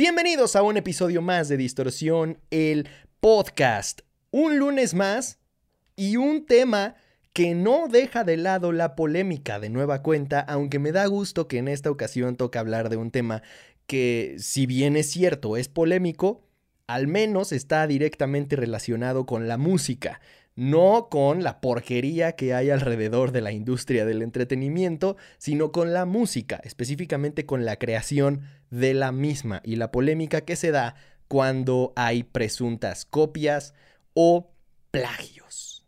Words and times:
Bienvenidos 0.00 0.56
a 0.56 0.62
un 0.62 0.78
episodio 0.78 1.20
más 1.20 1.50
de 1.50 1.58
Distorsión, 1.58 2.38
el 2.50 2.88
podcast. 3.20 4.00
Un 4.30 4.58
lunes 4.58 4.94
más 4.94 5.40
y 5.94 6.16
un 6.16 6.46
tema 6.46 6.94
que 7.34 7.54
no 7.54 7.86
deja 7.86 8.24
de 8.24 8.38
lado 8.38 8.72
la 8.72 8.96
polémica 8.96 9.60
de 9.60 9.68
nueva 9.68 10.00
cuenta, 10.00 10.40
aunque 10.40 10.78
me 10.78 10.90
da 10.90 11.04
gusto 11.04 11.48
que 11.48 11.58
en 11.58 11.68
esta 11.68 11.90
ocasión 11.90 12.36
toca 12.36 12.60
hablar 12.60 12.88
de 12.88 12.96
un 12.96 13.10
tema 13.10 13.42
que, 13.86 14.36
si 14.38 14.64
bien 14.64 14.96
es 14.96 15.10
cierto, 15.10 15.58
es 15.58 15.68
polémico, 15.68 16.48
al 16.86 17.06
menos 17.06 17.52
está 17.52 17.86
directamente 17.86 18.56
relacionado 18.56 19.26
con 19.26 19.48
la 19.48 19.58
música, 19.58 20.22
no 20.60 21.08
con 21.10 21.42
la 21.42 21.62
porquería 21.62 22.32
que 22.32 22.52
hay 22.52 22.68
alrededor 22.68 23.32
de 23.32 23.40
la 23.40 23.50
industria 23.50 24.04
del 24.04 24.20
entretenimiento, 24.20 25.16
sino 25.38 25.72
con 25.72 25.94
la 25.94 26.04
música, 26.04 26.60
específicamente 26.64 27.46
con 27.46 27.64
la 27.64 27.76
creación 27.76 28.42
de 28.68 28.92
la 28.92 29.10
misma 29.10 29.62
y 29.64 29.76
la 29.76 29.90
polémica 29.90 30.42
que 30.42 30.56
se 30.56 30.70
da 30.70 30.96
cuando 31.28 31.94
hay 31.96 32.24
presuntas 32.24 33.06
copias 33.06 33.72
o 34.12 34.52
plagios. 34.90 35.86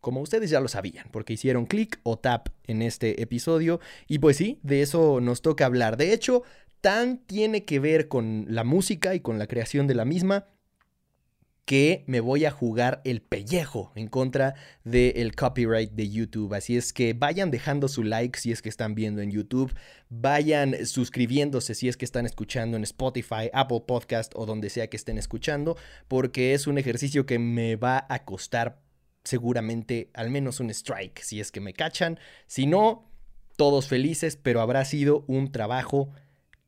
Como 0.00 0.22
ustedes 0.22 0.48
ya 0.48 0.60
lo 0.60 0.68
sabían, 0.68 1.08
porque 1.12 1.34
hicieron 1.34 1.66
clic 1.66 2.00
o 2.02 2.18
tap 2.18 2.48
en 2.66 2.80
este 2.80 3.20
episodio, 3.20 3.80
y 4.08 4.18
pues 4.18 4.38
sí, 4.38 4.60
de 4.62 4.80
eso 4.80 5.20
nos 5.20 5.42
toca 5.42 5.66
hablar. 5.66 5.98
De 5.98 6.14
hecho, 6.14 6.42
tan 6.80 7.18
tiene 7.18 7.66
que 7.66 7.80
ver 7.80 8.08
con 8.08 8.46
la 8.48 8.64
música 8.64 9.14
y 9.14 9.20
con 9.20 9.38
la 9.38 9.46
creación 9.46 9.86
de 9.86 9.94
la 9.94 10.06
misma 10.06 10.46
que 11.66 12.04
me 12.06 12.20
voy 12.20 12.44
a 12.44 12.52
jugar 12.52 13.02
el 13.04 13.20
pellejo 13.20 13.90
en 13.96 14.06
contra 14.06 14.54
del 14.84 15.34
copyright 15.34 15.90
de 15.90 16.08
YouTube. 16.08 16.54
Así 16.54 16.76
es 16.76 16.92
que 16.92 17.12
vayan 17.12 17.50
dejando 17.50 17.88
su 17.88 18.04
like 18.04 18.38
si 18.38 18.52
es 18.52 18.62
que 18.62 18.68
están 18.68 18.94
viendo 18.94 19.20
en 19.20 19.32
YouTube, 19.32 19.74
vayan 20.08 20.86
suscribiéndose 20.86 21.74
si 21.74 21.88
es 21.88 21.96
que 21.96 22.04
están 22.04 22.24
escuchando 22.24 22.76
en 22.76 22.84
Spotify, 22.84 23.50
Apple 23.52 23.82
Podcast 23.84 24.32
o 24.36 24.46
donde 24.46 24.70
sea 24.70 24.86
que 24.88 24.96
estén 24.96 25.18
escuchando, 25.18 25.76
porque 26.06 26.54
es 26.54 26.68
un 26.68 26.78
ejercicio 26.78 27.26
que 27.26 27.40
me 27.40 27.74
va 27.74 28.06
a 28.08 28.24
costar 28.24 28.80
seguramente 29.24 30.10
al 30.14 30.30
menos 30.30 30.60
un 30.60 30.70
strike 30.70 31.20
si 31.20 31.40
es 31.40 31.50
que 31.50 31.60
me 31.60 31.74
cachan. 31.74 32.20
Si 32.46 32.66
no, 32.66 33.10
todos 33.56 33.88
felices, 33.88 34.38
pero 34.40 34.60
habrá 34.60 34.84
sido 34.84 35.24
un 35.26 35.50
trabajo 35.50 36.10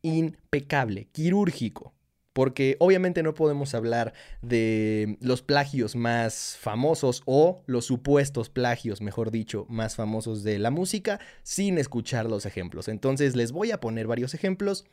impecable, 0.02 1.06
quirúrgico 1.12 1.94
porque 2.39 2.77
obviamente 2.78 3.25
no 3.25 3.34
podemos 3.34 3.75
hablar 3.75 4.12
de 4.42 5.19
los 5.20 5.42
plagios 5.42 5.97
más 5.97 6.56
famosos 6.61 7.25
o 7.27 7.64
los 7.67 7.86
supuestos 7.86 8.48
plagios, 8.48 9.00
mejor 9.00 9.33
dicho, 9.33 9.67
más 9.69 9.97
famosos 9.97 10.44
de 10.44 10.61
la 10.61 10.70
música 10.70 11.19
sin 11.42 11.78
escuchar 11.78 12.27
los 12.27 12.47
ejemplos. 12.47 12.86
Entonces 12.86 13.34
les 13.34 13.50
voy 13.50 13.72
a 13.72 13.81
poner 13.81 14.06
varios 14.06 14.34
ejemplos 14.34 14.84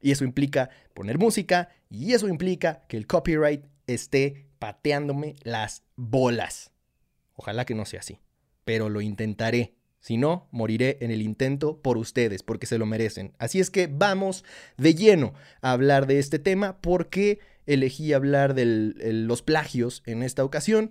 y 0.00 0.12
eso 0.12 0.22
implica 0.22 0.70
poner 0.94 1.18
música 1.18 1.70
y 1.90 2.12
eso 2.12 2.28
implica 2.28 2.84
que 2.86 2.98
el 2.98 3.08
copyright 3.08 3.64
esté 3.88 4.46
pateándome 4.60 5.34
las 5.42 5.82
bolas. 5.96 6.70
Ojalá 7.34 7.64
que 7.64 7.74
no 7.74 7.84
sea 7.84 7.98
así, 7.98 8.20
pero 8.64 8.88
lo 8.88 9.00
intentaré. 9.00 9.74
Si 10.02 10.16
no, 10.16 10.48
moriré 10.50 10.98
en 11.00 11.12
el 11.12 11.22
intento 11.22 11.80
por 11.80 11.96
ustedes, 11.96 12.42
porque 12.42 12.66
se 12.66 12.76
lo 12.76 12.86
merecen. 12.86 13.34
Así 13.38 13.60
es 13.60 13.70
que 13.70 13.86
vamos 13.86 14.44
de 14.76 14.96
lleno 14.96 15.32
a 15.60 15.70
hablar 15.70 16.08
de 16.08 16.18
este 16.18 16.40
tema, 16.40 16.80
porque 16.80 17.38
elegí 17.66 18.12
hablar 18.12 18.54
de 18.54 18.66
los 18.66 19.42
plagios 19.42 20.02
en 20.04 20.24
esta 20.24 20.44
ocasión. 20.44 20.90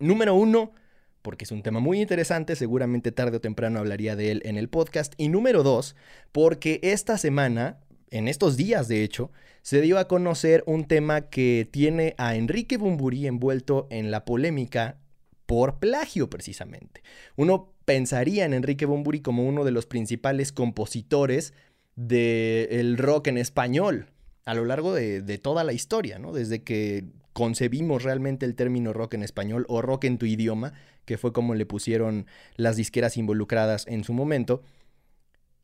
Número 0.00 0.34
uno, 0.34 0.72
porque 1.20 1.44
es 1.44 1.52
un 1.52 1.62
tema 1.62 1.80
muy 1.80 2.00
interesante, 2.00 2.56
seguramente 2.56 3.12
tarde 3.12 3.36
o 3.36 3.40
temprano 3.42 3.78
hablaría 3.78 4.16
de 4.16 4.30
él 4.30 4.42
en 4.46 4.56
el 4.56 4.70
podcast. 4.70 5.12
Y 5.18 5.28
número 5.28 5.62
dos, 5.62 5.94
porque 6.32 6.80
esta 6.82 7.18
semana, 7.18 7.80
en 8.10 8.26
estos 8.26 8.56
días 8.56 8.88
de 8.88 9.04
hecho, 9.04 9.32
se 9.60 9.82
dio 9.82 9.98
a 9.98 10.08
conocer 10.08 10.64
un 10.66 10.86
tema 10.86 11.28
que 11.28 11.68
tiene 11.70 12.14
a 12.16 12.36
Enrique 12.36 12.78
Bumburi 12.78 13.26
envuelto 13.26 13.86
en 13.90 14.10
la 14.10 14.24
polémica 14.24 14.96
por 15.44 15.78
plagio 15.78 16.30
precisamente. 16.30 17.02
Uno 17.36 17.73
pensaría 17.84 18.44
en 18.44 18.54
Enrique 18.54 18.86
Bumburi 18.86 19.20
como 19.20 19.46
uno 19.46 19.64
de 19.64 19.70
los 19.70 19.86
principales 19.86 20.52
compositores 20.52 21.54
del 21.96 22.98
rock 22.98 23.28
en 23.28 23.38
español 23.38 24.08
a 24.44 24.54
lo 24.54 24.64
largo 24.64 24.92
de, 24.94 25.38
toda 25.38 25.64
la 25.64 25.72
historia, 25.72 26.18
¿no? 26.18 26.32
Desde 26.32 26.62
que 26.62 27.06
concebimos 27.32 28.02
realmente 28.02 28.46
el 28.46 28.54
término 28.54 28.92
rock 28.92 29.14
en 29.14 29.22
español 29.22 29.64
o 29.68 29.82
rock 29.82 30.04
en 30.04 30.18
tu 30.18 30.26
idioma, 30.26 30.74
que 31.04 31.18
fue 31.18 31.32
como 31.32 31.54
le 31.54 31.66
pusieron 31.66 32.26
las 32.56 32.76
disqueras 32.76 33.16
involucradas 33.16 33.86
en 33.88 34.04
su 34.04 34.12
momento. 34.12 34.62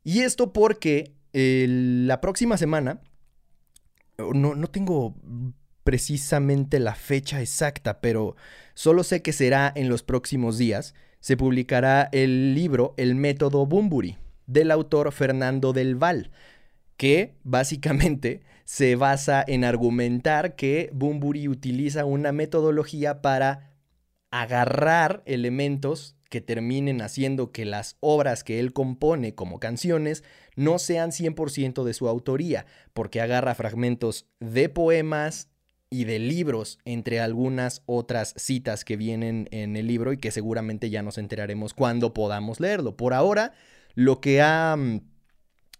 Y 0.03 0.21
esto 0.21 0.51
porque 0.51 1.13
la 1.33 2.21
próxima 2.21 2.57
semana, 2.57 3.01
no, 4.17 4.55
no 4.55 4.67
tengo 4.67 5.15
precisamente 5.83 6.79
la 6.79 6.95
fecha 6.95 7.41
exacta, 7.41 8.01
pero 8.01 8.35
solo 8.73 9.03
sé 9.03 9.21
que 9.21 9.33
será 9.33 9.71
en 9.75 9.89
los 9.89 10.03
próximos 10.03 10.57
días, 10.57 10.93
se 11.21 11.37
publicará 11.37 12.09
el 12.11 12.53
libro 12.53 12.93
El 12.97 13.15
método 13.15 13.65
Bumburi 13.65 14.17
del 14.47 14.71
autor 14.71 15.13
Fernando 15.13 15.71
del 15.71 15.95
Val, 15.95 16.31
que 16.97 17.35
básicamente 17.43 18.41
se 18.65 18.95
basa 18.95 19.43
en 19.47 19.63
argumentar 19.63 20.55
que 20.55 20.89
Bumburi 20.93 21.47
utiliza 21.47 22.05
una 22.05 22.31
metodología 22.31 23.21
para 23.21 23.71
agarrar 24.31 25.23
elementos 25.25 26.15
que 26.29 26.41
terminen 26.41 27.01
haciendo 27.01 27.51
que 27.51 27.65
las 27.65 27.97
obras 27.99 28.43
que 28.43 28.59
él 28.59 28.71
compone 28.71 29.35
como 29.35 29.59
canciones 29.59 30.23
no 30.55 30.79
sean 30.79 31.11
100% 31.11 31.83
de 31.83 31.93
su 31.93 32.07
autoría, 32.07 32.65
porque 32.93 33.19
agarra 33.19 33.53
fragmentos 33.53 34.25
de 34.39 34.69
poemas, 34.69 35.49
y 35.91 36.05
de 36.05 36.17
libros, 36.19 36.79
entre 36.85 37.19
algunas 37.19 37.83
otras 37.85 38.33
citas 38.37 38.85
que 38.85 38.95
vienen 38.95 39.49
en 39.51 39.75
el 39.75 39.87
libro 39.87 40.13
y 40.13 40.17
que 40.17 40.31
seguramente 40.31 40.89
ya 40.89 41.03
nos 41.03 41.17
enteraremos 41.17 41.73
cuando 41.73 42.13
podamos 42.13 42.61
leerlo. 42.61 42.95
Por 42.95 43.13
ahora, 43.13 43.51
lo 43.93 44.21
que 44.21 44.41
ha 44.41 44.75
mm, 44.77 45.01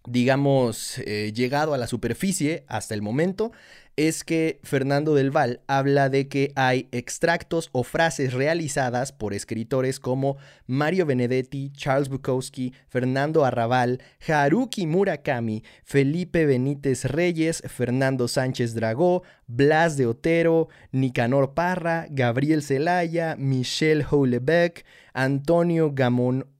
digamos, 0.06 0.98
eh, 0.98 1.32
llegado 1.34 1.74
a 1.74 1.78
la 1.78 1.86
superficie 1.86 2.64
hasta 2.66 2.94
el 2.94 3.02
momento 3.02 3.52
es 3.96 4.24
que 4.24 4.58
Fernando 4.62 5.14
del 5.14 5.30
Val 5.30 5.60
habla 5.66 6.08
de 6.08 6.28
que 6.28 6.52
hay 6.56 6.88
extractos 6.92 7.68
o 7.72 7.82
frases 7.82 8.32
realizadas 8.32 9.12
por 9.12 9.34
escritores 9.34 10.00
como 10.00 10.38
Mario 10.66 11.04
Benedetti, 11.04 11.70
Charles 11.72 12.08
Bukowski, 12.08 12.72
Fernando 12.88 13.44
Arrabal, 13.44 14.00
Haruki 14.26 14.86
Murakami, 14.86 15.62
Felipe 15.84 16.46
Benítez 16.46 17.04
Reyes, 17.04 17.62
Fernando 17.66 18.28
Sánchez 18.28 18.74
Dragó, 18.74 19.22
Blas 19.46 19.96
de 19.96 20.06
Otero, 20.06 20.68
Nicanor 20.90 21.52
Parra, 21.54 22.06
Gabriel 22.10 22.62
Zelaya, 22.62 23.36
Michelle 23.38 24.04
Houlebeck, 24.04 24.86
Antonio 25.12 25.92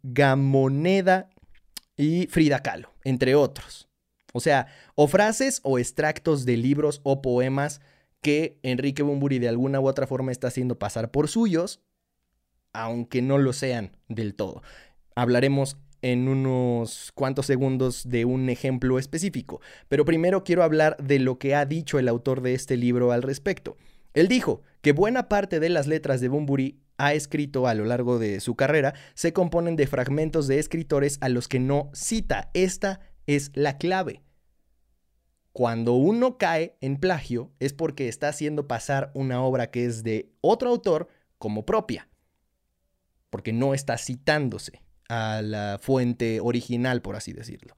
Gamoneda 0.03 1.31
y 1.97 2.27
Frida 2.27 2.61
Kahlo, 2.61 2.93
entre 3.05 3.35
otros. 3.35 3.89
O 4.33 4.41
sea, 4.41 4.67
o 5.03 5.09
frases 5.09 5.59
o 5.65 5.81
extractos 5.81 6.45
de 6.45 6.57
libros 6.57 7.01
o 7.03 7.23
poemas 7.23 7.81
que 8.21 8.61
Enrique 8.63 9.03
Bumburi 9.03 9.41
de 9.41 9.49
alguna 9.49 9.81
u 9.81 9.89
otra 9.89 10.07
forma 10.07 10.31
está 10.31 10.47
haciendo 10.47 10.79
pasar 10.79 11.11
por 11.11 11.27
suyos, 11.27 11.81
aunque 12.73 13.21
no 13.21 13.39
lo 13.39 13.53
sean 13.53 13.97
del 14.09 14.37
todo. 14.37 14.63
Hablaremos 15.17 15.77
en 16.03 16.29
unos 16.29 17.11
cuantos 17.17 17.47
segundos 17.47 18.09
de 18.09 18.25
un 18.25 18.49
ejemplo 18.49 18.97
específico, 19.01 19.61
pero 19.89 20.05
primero 20.05 20.45
quiero 20.45 20.63
hablar 20.63 20.97
de 20.99 21.19
lo 21.19 21.37
que 21.37 21.57
ha 21.57 21.65
dicho 21.65 21.99
el 21.99 22.07
autor 22.07 22.41
de 22.41 22.55
este 22.55 22.77
libro 22.77 23.11
al 23.11 23.23
respecto. 23.23 23.77
Él 24.15 24.29
dijo 24.29 24.63
que 24.83 24.93
buena 24.93 25.29
parte 25.29 25.59
de 25.59 25.69
las 25.69 25.89
letras 25.89 26.21
de 26.21 26.29
Bumburi 26.29 26.79
ha 26.97 27.13
escrito 27.13 27.67
a 27.67 27.75
lo 27.75 27.87
largo 27.87 28.21
de 28.21 28.39
su 28.39 28.55
carrera 28.55 28.95
se 29.15 29.33
componen 29.33 29.75
de 29.75 29.89
fragmentos 29.89 30.47
de 30.47 30.61
escritores 30.61 31.19
a 31.21 31.29
los 31.29 31.49
que 31.49 31.59
no 31.59 31.91
cita. 31.93 32.53
Esta 32.55 33.01
es 33.27 33.51
la 33.55 33.79
clave. 33.79 34.23
Cuando 35.53 35.93
uno 35.95 36.39
cae 36.39 36.77
en 36.81 36.97
plagio 36.97 37.53
es 37.61 37.73
porque 37.73 38.09
está 38.09 38.29
haciendo 38.29 38.67
pasar 38.67 39.11
una 39.15 39.43
obra 39.43 39.71
que 39.71 39.85
es 39.85 40.03
de 40.03 40.33
otro 40.41 40.71
autor 40.71 41.09
como 41.39 41.67
propia, 41.67 42.09
porque 43.29 43.53
no 43.53 43.75
está 43.75 43.99
citándose 43.99 44.83
a 45.09 45.43
la 45.43 45.79
fuente 45.81 46.41
original, 46.41 47.03
por 47.03 47.17
así 47.17 47.33
decirlo. 47.33 47.77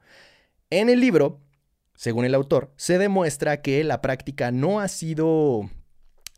En 0.71 0.88
el 0.88 1.00
libro, 1.00 1.41
según 1.94 2.25
el 2.25 2.35
autor, 2.35 2.73
se 2.76 2.99
demuestra 2.99 3.61
que 3.61 3.82
la 3.82 4.00
práctica 4.00 4.53
no 4.53 4.81
ha 4.81 4.88
sido 4.88 5.69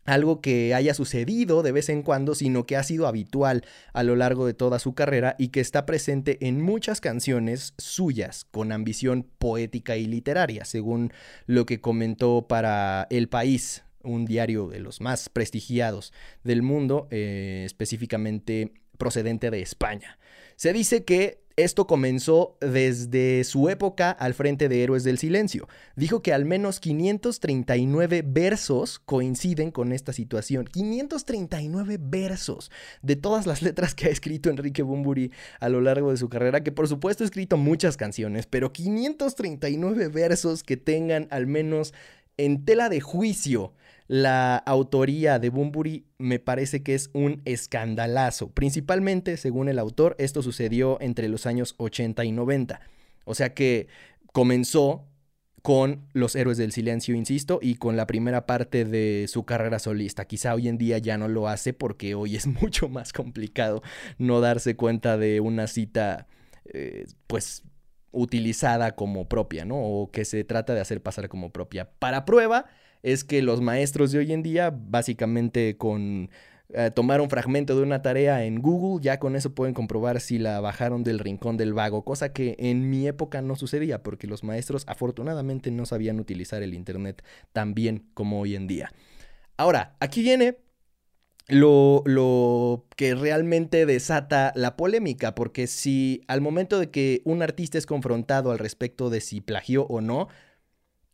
algo 0.07 0.41
que 0.41 0.73
haya 0.73 0.93
sucedido 0.93 1.61
de 1.61 1.71
vez 1.71 1.89
en 1.89 2.01
cuando, 2.01 2.33
sino 2.33 2.65
que 2.65 2.77
ha 2.77 2.83
sido 2.83 3.07
habitual 3.07 3.63
a 3.93 4.03
lo 4.03 4.15
largo 4.15 4.47
de 4.47 4.53
toda 4.53 4.79
su 4.79 4.95
carrera 4.95 5.35
y 5.37 5.49
que 5.49 5.59
está 5.59 5.85
presente 5.85 6.47
en 6.47 6.61
muchas 6.61 7.01
canciones 7.01 7.73
suyas 7.77 8.45
con 8.49 8.71
ambición 8.71 9.27
poética 9.37 9.97
y 9.97 10.05
literaria, 10.05 10.65
según 10.65 11.11
lo 11.45 11.65
que 11.65 11.81
comentó 11.81 12.47
para 12.47 13.05
El 13.09 13.27
País, 13.27 13.83
un 14.01 14.25
diario 14.25 14.67
de 14.67 14.79
los 14.79 15.01
más 15.01 15.27
prestigiados 15.27 16.13
del 16.43 16.61
mundo, 16.61 17.07
eh, 17.11 17.63
específicamente 17.65 18.71
procedente 18.97 19.51
de 19.51 19.61
España. 19.61 20.17
Se 20.55 20.71
dice 20.71 21.03
que 21.03 21.46
Esto 21.57 21.87
comenzó 21.87 22.55
desde 22.61 23.43
su 23.43 23.67
época 23.67 24.11
al 24.11 24.35
frente 24.35 24.69
de 24.69 24.83
Héroes 24.83 25.03
del 25.03 25.17
Silencio. 25.17 25.67
Dijo 25.95 26.21
que 26.21 26.31
al 26.31 26.45
menos 26.45 26.79
539 26.79 28.23
versos 28.27 28.99
coinciden 28.99 29.71
con 29.71 29.91
esta 29.91 30.13
situación. 30.13 30.65
539 30.65 31.97
versos 31.99 32.69
de 33.01 33.15
todas 33.15 33.47
las 33.47 33.63
letras 33.63 33.95
que 33.95 34.05
ha 34.05 34.11
escrito 34.11 34.51
Enrique 34.51 34.83
Bumburi 34.83 35.31
a 35.59 35.67
lo 35.69 35.81
largo 35.81 36.11
de 36.11 36.17
su 36.17 36.29
carrera, 36.29 36.61
que 36.61 36.71
por 36.71 36.87
supuesto 36.87 37.23
ha 37.23 37.25
escrito 37.25 37.57
muchas 37.57 37.97
canciones, 37.97 38.45
pero 38.45 38.71
539 38.71 40.09
versos 40.09 40.61
que 40.61 40.77
tengan 40.77 41.27
al 41.31 41.47
menos 41.47 41.91
en 42.37 42.65
tela 42.65 42.89
de 42.89 43.01
juicio 43.01 43.73
la 44.07 44.55
autoría 44.55 45.37
de 45.37 45.49
Bumburi 45.49 46.05
me 46.17 46.39
parece 46.39 46.81
que 46.81 46.95
es 46.95 47.09
un 47.13 47.41
escandalazo. 47.45 48.49
Principalmente, 48.51 49.35
según 49.35 49.67
el 49.67 49.79
autor, 49.79 50.15
esto 50.17 50.41
sucedió 50.41 50.97
entre 51.01 51.27
los 51.27 51.45
años 51.45 51.75
80 51.77 52.23
y 52.23 52.31
90. 52.31 52.79
O 53.25 53.35
sea 53.35 53.53
que 53.53 53.87
comenzó 54.31 55.05
con 55.61 56.07
Los 56.13 56.37
Héroes 56.37 56.57
del 56.57 56.71
Silencio, 56.71 57.13
insisto, 57.13 57.59
y 57.61 57.75
con 57.75 57.97
la 57.97 58.07
primera 58.07 58.45
parte 58.45 58.85
de 58.85 59.25
su 59.27 59.43
carrera 59.43 59.79
solista. 59.79 60.23
Quizá 60.23 60.55
hoy 60.55 60.69
en 60.69 60.77
día 60.77 60.97
ya 60.99 61.17
no 61.17 61.27
lo 61.27 61.49
hace 61.49 61.73
porque 61.73 62.15
hoy 62.15 62.37
es 62.37 62.47
mucho 62.61 62.87
más 62.87 63.11
complicado 63.11 63.83
no 64.17 64.39
darse 64.39 64.77
cuenta 64.77 65.17
de 65.17 65.41
una 65.41 65.67
cita, 65.67 66.27
eh, 66.63 67.05
pues 67.27 67.63
utilizada 68.17 68.95
como 68.95 69.29
propia, 69.29 69.65
¿no? 69.65 69.77
O 69.77 70.11
que 70.11 70.25
se 70.25 70.43
trata 70.43 70.73
de 70.73 70.81
hacer 70.81 71.01
pasar 71.01 71.29
como 71.29 71.51
propia. 71.51 71.89
Para 71.99 72.25
prueba, 72.25 72.65
es 73.03 73.23
que 73.23 73.41
los 73.41 73.61
maestros 73.61 74.11
de 74.11 74.19
hoy 74.19 74.33
en 74.33 74.43
día, 74.43 74.73
básicamente 74.75 75.77
con 75.77 76.29
eh, 76.73 76.91
tomar 76.93 77.21
un 77.21 77.29
fragmento 77.29 77.75
de 77.77 77.83
una 77.83 78.01
tarea 78.01 78.43
en 78.43 78.61
Google, 78.61 79.01
ya 79.01 79.19
con 79.19 79.35
eso 79.35 79.53
pueden 79.53 79.73
comprobar 79.73 80.19
si 80.19 80.39
la 80.39 80.59
bajaron 80.59 81.03
del 81.03 81.19
rincón 81.19 81.55
del 81.55 81.73
vago, 81.73 82.03
cosa 82.03 82.33
que 82.33 82.55
en 82.59 82.89
mi 82.89 83.07
época 83.07 83.41
no 83.41 83.55
sucedía, 83.55 84.03
porque 84.03 84.27
los 84.27 84.43
maestros 84.43 84.83
afortunadamente 84.87 85.71
no 85.71 85.85
sabían 85.85 86.19
utilizar 86.19 86.63
el 86.63 86.73
Internet 86.73 87.23
tan 87.53 87.73
bien 87.73 88.09
como 88.13 88.41
hoy 88.41 88.55
en 88.55 88.67
día. 88.67 88.91
Ahora, 89.55 89.95
aquí 89.99 90.21
viene 90.21 90.57
lo, 91.47 92.03
lo, 92.05 92.85
que 92.95 93.15
realmente 93.15 93.85
desata 93.85 94.51
la 94.55 94.75
polémica, 94.75 95.35
porque 95.35 95.67
si 95.67 96.21
al 96.27 96.41
momento 96.41 96.79
de 96.79 96.91
que 96.91 97.21
un 97.25 97.41
artista 97.41 97.77
es 97.77 97.85
confrontado 97.85 98.51
al 98.51 98.59
respecto 98.59 99.09
de 99.09 99.21
si 99.21 99.41
plagió 99.41 99.85
o 99.85 100.01
no, 100.01 100.27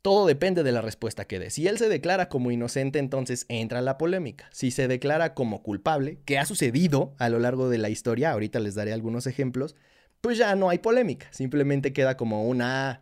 todo 0.04 0.28
depende 0.28 0.64
de 0.64 0.72
la 0.74 0.82
respuesta 0.82 1.26
que 1.26 1.40
dé. 1.40 1.50
Si 1.50 1.68
él 1.68 1.78
se 1.78 1.88
declara 1.88 2.28
como 2.28 2.52
inocente, 2.52 3.00
entonces 3.00 3.46
entra 3.48 3.82
la 3.82 3.98
polémica. 3.98 4.50
Si 4.52 4.70
se 4.70 4.90
declara 4.90 5.34
como 5.34 5.64
culpable, 5.64 6.20
que 6.26 6.38
ha 6.38 6.46
sucedido 6.46 7.16
a 7.20 7.30
lo 7.30 7.40
largo 7.40 7.70
de 7.70 7.78
la 7.78 7.90
historia, 7.90 8.32
ahorita 8.32 8.60
les 8.60 8.76
daré 8.76 8.92
algunos 8.92 9.28
ejemplos, 9.28 9.76
pues 10.20 10.38
ya 10.38 10.56
no 10.56 10.70
hay 10.70 10.80
polémica. 10.80 11.28
Simplemente 11.32 11.94
queda 11.94 12.18
como 12.18 12.48
una... 12.48 12.90
Ah, 12.92 13.02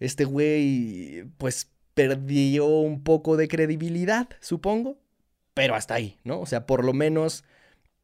este 0.00 0.24
güey, 0.24 1.24
pues 1.38 1.70
perdió 1.94 2.66
un 2.66 3.02
poco 3.02 3.36
de 3.36 3.48
credibilidad, 3.48 4.28
supongo. 4.40 4.98
Pero 5.58 5.74
hasta 5.74 5.94
ahí, 5.94 6.20
¿no? 6.22 6.38
O 6.38 6.46
sea, 6.46 6.66
por 6.66 6.84
lo 6.84 6.92
menos, 6.92 7.42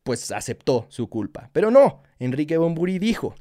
pues 0.03 0.33
aceptó 0.33 0.87
su 0.89 1.09
culpa. 1.09 1.51
Pero 1.53 1.71
no, 1.71 2.03
Enrique 2.19 2.56
Bomburi 2.56 2.99
dijo, 2.99 3.37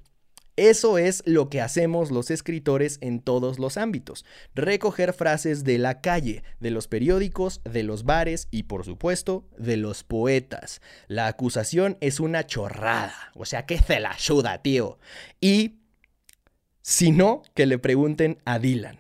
eso 0.56 1.00
es 1.00 1.24
lo 1.26 1.50
que 1.50 1.62
hacemos 1.62 2.12
los 2.12 2.30
escritores 2.30 3.00
en 3.02 3.22
todos 3.22 3.58
los 3.58 3.76
ámbitos. 3.76 4.24
Recoger 4.54 5.14
frases 5.14 5.64
de 5.64 5.80
la 5.80 6.00
calle, 6.00 6.44
de 6.60 6.70
los 6.70 6.88
periódicos, 6.88 7.62
de 7.64 7.82
los 7.82 8.04
bares 8.04 8.50
y 8.52 8.64
por 8.64 8.86
supuesto 8.86 9.50
de 9.58 9.78
los 9.78 10.04
poetas. 10.04 10.80
La 11.08 11.26
acusación 11.26 11.98
es 12.00 12.20
una 12.20 12.46
chorrada. 12.46 13.16
O 13.34 13.46
sea, 13.46 13.66
que 13.66 13.80
se 13.80 14.00
la 14.00 14.12
ayuda, 14.12 14.62
tío. 14.62 15.00
Y 15.42 15.80
si 16.84 17.12
no, 17.12 17.42
que 17.56 17.66
le 17.66 17.80
pregunten 17.80 18.38
a 18.46 18.60
Dylan. 18.60 19.00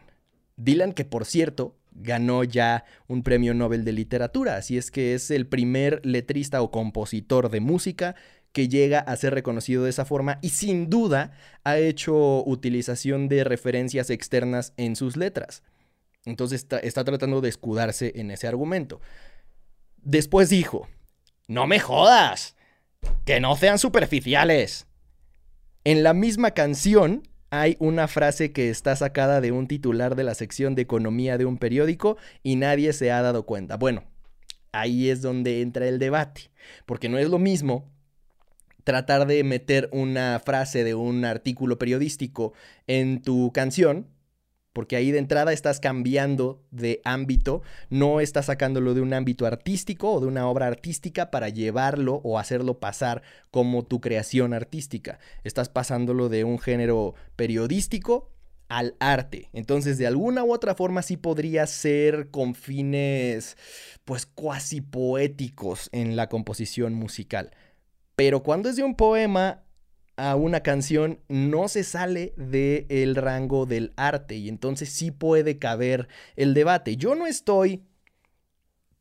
Dylan 0.58 0.92
que 0.92 1.06
por 1.06 1.26
cierto 1.26 1.76
ganó 1.96 2.44
ya 2.44 2.86
un 3.08 3.24
premio 3.24 3.54
Nobel 3.54 3.86
de 3.86 3.94
literatura, 3.94 4.58
así 4.58 4.78
es 4.78 4.92
que 4.92 5.14
es 5.14 5.32
el 5.32 5.48
primer 5.48 6.02
letrista 6.06 6.62
o 6.62 6.72
compositor 6.72 7.50
de 7.50 7.60
música 7.60 8.16
que 8.52 8.70
llega 8.70 9.00
a 9.00 9.16
ser 9.16 9.34
reconocido 9.34 9.84
de 9.84 9.90
esa 9.90 10.06
forma 10.06 10.40
y 10.42 10.50
sin 10.50 10.90
duda 10.90 11.32
ha 11.64 11.78
hecho 11.78 12.44
utilización 12.46 13.28
de 13.28 13.44
referencias 13.44 14.10
externas 14.10 14.74
en 14.78 14.96
sus 14.96 15.18
letras. 15.18 15.64
Entonces 16.26 16.66
está, 16.84 17.04
tratando 17.04 17.42
de 17.42 17.50
escudarse 17.50 18.14
en 18.16 18.32
ese 18.32 18.48
argumento. 18.48 19.02
Después 19.98 20.50
dijo, 20.50 20.88
no 21.48 21.68
me 21.68 21.80
jodas, 21.80 22.56
que 23.26 23.40
no 23.40 23.56
sean 23.56 23.80
superficiales. 23.80 24.88
En 25.84 26.04
la 26.04 26.14
misma 26.14 26.52
canción 26.52 27.28
hay 27.56 27.78
una 27.78 28.08
frase 28.08 28.52
que 28.52 28.72
está 28.72 28.96
sacada 28.96 29.40
de 29.40 29.52
un 29.52 29.68
titular 29.68 30.16
de 30.16 30.24
la 30.24 30.34
sección 30.34 30.74
de 30.74 30.82
economía 30.82 31.38
de 31.38 31.46
un 31.46 31.60
periódico 31.60 32.18
y 32.42 32.56
nadie 32.56 32.94
se 32.94 33.12
ha 33.12 33.22
dado 33.22 33.46
cuenta. 33.46 33.78
Bueno, 33.78 34.06
ahí 34.72 35.12
es 35.12 35.22
donde 35.22 35.62
entra 35.62 35.88
el 35.88 36.00
debate, 36.00 36.50
porque 36.88 37.10
no 37.10 37.20
es 37.20 37.30
lo 37.30 37.38
mismo 37.38 37.92
tratar 38.84 39.28
de 39.28 39.44
meter 39.44 39.88
una 39.92 40.42
frase 40.44 40.84
de 40.84 40.96
un 40.96 41.26
artículo 41.26 41.78
periodístico 41.78 42.54
en 42.88 43.22
tu 43.22 43.52
canción, 43.54 44.08
porque 44.74 44.96
ahí 44.96 45.12
de 45.12 45.20
entrada 45.20 45.54
estás 45.54 45.80
cambiando 45.80 46.64
de 46.72 47.02
ámbito, 47.06 47.62
no 47.90 48.20
estás 48.20 48.48
sacándolo 48.48 48.94
de 48.94 49.02
un 49.02 49.14
ámbito 49.14 49.46
artístico 49.46 50.12
o 50.12 50.20
de 50.20 50.28
una 50.28 50.48
obra 50.48 50.68
artística 50.68 51.32
para 51.32 51.50
llevarlo 51.50 52.16
o 52.24 52.40
hacerlo 52.40 52.80
pasar 52.80 53.22
como 53.52 53.86
tu 53.86 54.02
creación 54.02 54.54
artística. 54.54 55.20
Estás 55.44 55.70
pasándolo 55.70 56.28
de 56.28 56.44
un 56.44 56.60
género 56.60 57.14
periodístico 57.36 58.32
al 58.68 58.96
arte. 59.00 59.50
Entonces, 59.54 59.98
de 60.00 60.08
alguna 60.08 60.44
u 60.44 60.52
otra 60.52 60.74
forma 60.74 61.04
sí 61.04 61.16
podría 61.16 61.68
ser 61.68 62.32
con 62.32 62.56
fines 62.56 63.56
pues 64.04 64.26
cuasi 64.26 64.82
poéticos 64.82 65.90
en 65.92 66.16
la 66.16 66.28
composición 66.28 66.94
musical. 66.96 67.52
Pero 68.16 68.44
cuando 68.44 68.70
es 68.70 68.76
de 68.76 68.84
un 68.84 68.96
poema 68.96 69.63
a 70.16 70.36
una 70.36 70.62
canción, 70.62 71.20
no 71.28 71.68
se 71.68 71.84
sale 71.84 72.34
del 72.38 73.16
rango 73.16 73.66
del 73.66 73.94
arte 73.96 74.36
y 74.36 74.50
entonces 74.50 74.90
sí 74.90 75.12
puede 75.12 75.58
caber 75.58 76.08
el 76.36 76.54
debate. 76.54 76.98
Yo 76.98 77.16
no 77.16 77.26
estoy 77.26 77.84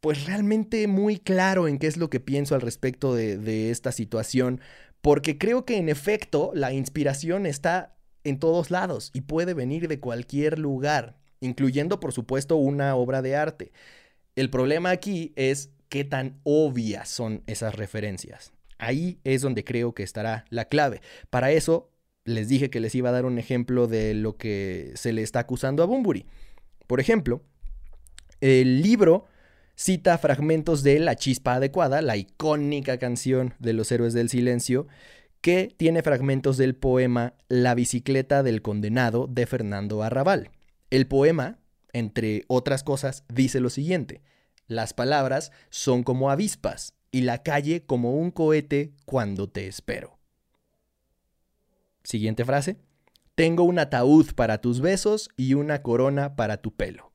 pues 0.01 0.27
realmente 0.27 0.87
muy 0.89 1.19
claro 1.19 1.69
en 1.69 1.79
qué 1.79 1.87
es 1.87 1.97
lo 1.97 2.11
que 2.11 2.19
pienso 2.19 2.55
al 2.55 2.61
respecto 2.61 3.15
de, 3.15 3.39
de 3.39 3.71
esta 3.71 3.93
situación, 3.93 4.61
porque 5.01 5.39
creo 5.39 5.65
que 5.65 5.77
en 5.77 5.89
efecto 5.89 6.51
la 6.55 6.73
inspiración 6.73 7.47
está 7.47 7.95
en 8.25 8.39
todos 8.39 8.71
lados 8.71 9.11
y 9.15 9.23
puede 9.23 9.55
venir 9.55 9.89
de 9.89 10.01
cualquier 10.01 10.59
lugar, 10.59 11.19
incluyendo 11.41 12.01
por 12.01 12.13
supuesto 12.13 12.57
una 12.57 12.97
obra 12.97 13.23
de 13.23 13.37
arte. 13.37 13.73
El 14.35 14.51
problema 14.51 14.91
aquí 14.91 15.33
es 15.37 15.71
qué 15.89 16.05
tan 16.05 16.41
obvias 16.43 17.09
son 17.09 17.43
esas 17.47 17.75
referencias. 17.75 18.53
Ahí 18.83 19.21
es 19.23 19.43
donde 19.43 19.63
creo 19.63 19.95
que 19.95 20.03
estará 20.03 20.45
la 20.51 20.65
clave. 20.65 21.03
Para 21.31 21.53
eso 21.53 21.93
les 22.25 22.49
dije 22.49 22.69
que 22.69 22.81
les 22.81 22.93
iba 22.97 23.11
a 23.11 23.13
dar 23.13 23.27
un 23.27 23.39
ejemplo 23.39 23.87
de 23.87 24.13
lo 24.13 24.37
que 24.37 24.91
se 24.97 25.13
le 25.13 25.23
está 25.23 25.39
acusando 25.39 25.85
a 25.85 25.87
Bumburi. 25.87 26.27
Por 26.89 26.99
ejemplo, 26.99 27.45
el 28.41 28.83
libro 28.83 29.27
cita 29.77 30.19
fragmentos 30.19 30.83
de 30.83 30.99
La 30.99 31.15
Chispa 31.15 31.55
Adecuada, 31.55 32.03
la 32.03 32.17
icónica 32.17 32.99
canción 32.99 33.55
de 33.61 33.73
los 33.73 33.93
héroes 33.93 34.15
del 34.15 34.29
silencio, 34.29 34.89
que 35.41 35.73
tiene 35.77 36.03
fragmentos 36.03 36.57
del 36.57 36.75
poema 36.75 37.35
La 37.49 37.77
bicicleta 37.77 38.43
del 38.43 38.63
condenado 38.63 39.29
de 39.29 39.47
Fernando 39.47 40.03
Arrabal. 40.03 40.51
El 40.91 41.07
poema, 41.07 41.61
entre 41.93 42.43
otras 42.49 42.83
cosas, 42.83 43.23
dice 43.33 43.61
lo 43.61 43.71
siguiente, 43.71 44.23
las 44.67 44.93
palabras 44.93 45.53
son 45.71 46.03
como 46.03 46.33
avispas, 46.33 46.95
y 47.13 47.21
la 47.21 47.43
calle 47.43 47.85
como 47.85 48.17
un 48.17 48.31
cohete 48.31 48.95
cuando 49.05 49.49
te 49.49 49.69
espero. 49.69 50.19
Siguiente 52.03 52.45
frase. 52.45 52.79
Tengo 53.35 53.63
un 53.63 53.79
ataúd 53.79 54.35
para 54.35 54.61
tus 54.61 54.81
besos 54.81 55.29
y 55.37 55.55
una 55.55 55.83
corona 55.83 56.35
para 56.35 56.57
tu 56.57 56.75
pelo. 56.75 57.13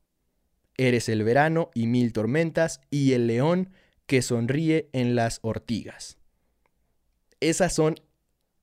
Eres 0.77 1.09
el 1.09 1.23
verano 1.23 1.71
y 1.73 1.87
mil 1.87 2.13
tormentas 2.13 2.81
y 2.89 3.13
el 3.13 3.27
león 3.27 3.71
que 4.05 4.21
sonríe 4.21 4.89
en 4.93 5.15
las 5.15 5.39
ortigas. 5.41 6.17
Esas 7.39 7.73
son 7.73 7.95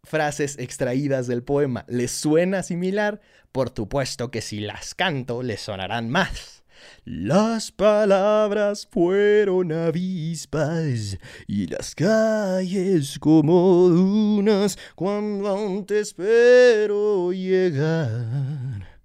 frases 0.03 0.59
extraídas 0.59 1.27
del 1.27 1.43
poema. 1.43 1.85
¿Les 1.89 2.11
suena 2.11 2.63
similar? 2.63 3.21
Por 3.53 3.73
supuesto 3.75 4.31
que 4.31 4.41
si 4.41 4.61
las 4.61 4.95
canto 4.95 5.43
les 5.43 5.61
sonarán 5.61 6.11
más. 6.11 6.64
Las 7.05 7.73
palabras 7.73 8.89
fueron 8.91 9.73
avispas 9.73 11.19
y 11.47 11.67
las 11.67 11.95
calles 11.95 13.19
como 13.19 13.89
dunas 13.89 14.79
cuando 14.95 15.49
aún 15.49 15.87
te 15.87 16.01
espero 16.01 17.33
llegar. 17.33 19.01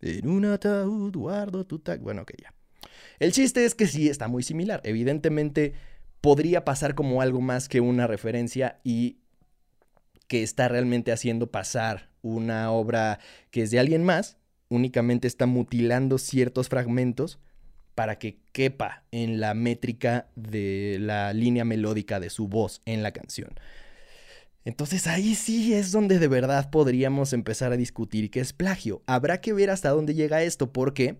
En 0.00 0.28
un 0.28 0.44
ataúd 0.44 1.16
guardo 1.16 1.66
tu 1.66 1.78
tag. 1.78 2.00
Bueno, 2.00 2.24
que 2.24 2.34
ya. 2.40 2.54
El 3.18 3.32
chiste 3.32 3.64
es 3.64 3.74
que 3.74 3.86
sí 3.86 4.08
está 4.08 4.28
muy 4.28 4.42
similar. 4.42 4.80
Evidentemente 4.84 5.74
podría 6.20 6.64
pasar 6.64 6.94
como 6.94 7.22
algo 7.22 7.40
más 7.40 7.68
que 7.68 7.80
una 7.80 8.06
referencia 8.06 8.80
y 8.84 9.18
que 10.28 10.42
está 10.42 10.68
realmente 10.68 11.12
haciendo 11.12 11.50
pasar 11.50 12.10
una 12.22 12.70
obra 12.72 13.20
que 13.50 13.62
es 13.62 13.70
de 13.70 13.78
alguien 13.78 14.04
más, 14.04 14.36
únicamente 14.68 15.28
está 15.28 15.46
mutilando 15.46 16.18
ciertos 16.18 16.68
fragmentos 16.68 17.38
para 17.94 18.18
que 18.18 18.38
quepa 18.52 19.04
en 19.10 19.40
la 19.40 19.54
métrica 19.54 20.28
de 20.36 20.98
la 21.00 21.32
línea 21.32 21.64
melódica 21.64 22.20
de 22.20 22.30
su 22.30 22.46
voz 22.46 22.82
en 22.84 23.02
la 23.02 23.12
canción. 23.12 23.50
Entonces 24.64 25.06
ahí 25.06 25.34
sí 25.34 25.74
es 25.74 25.92
donde 25.92 26.18
de 26.18 26.28
verdad 26.28 26.70
podríamos 26.70 27.32
empezar 27.32 27.72
a 27.72 27.76
discutir 27.76 28.30
qué 28.30 28.40
es 28.40 28.52
plagio. 28.52 29.02
Habrá 29.06 29.40
que 29.40 29.52
ver 29.52 29.70
hasta 29.70 29.90
dónde 29.90 30.14
llega 30.14 30.42
esto 30.42 30.72
porque 30.72 31.18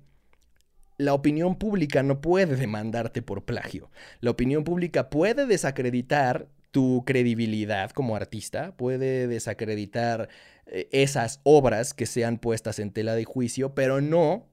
la 0.98 1.14
opinión 1.14 1.56
pública 1.56 2.02
no 2.02 2.20
puede 2.20 2.56
demandarte 2.56 3.22
por 3.22 3.44
plagio. 3.44 3.90
La 4.20 4.30
opinión 4.30 4.64
pública 4.64 5.10
puede 5.10 5.46
desacreditar 5.46 6.48
tu 6.72 7.04
credibilidad 7.06 7.90
como 7.90 8.16
artista, 8.16 8.72
puede 8.76 9.28
desacreditar 9.28 10.28
esas 10.66 11.40
obras 11.44 11.94
que 11.94 12.06
sean 12.06 12.38
puestas 12.38 12.78
en 12.78 12.90
tela 12.90 13.14
de 13.14 13.24
juicio, 13.24 13.74
pero 13.74 14.00
no 14.00 14.46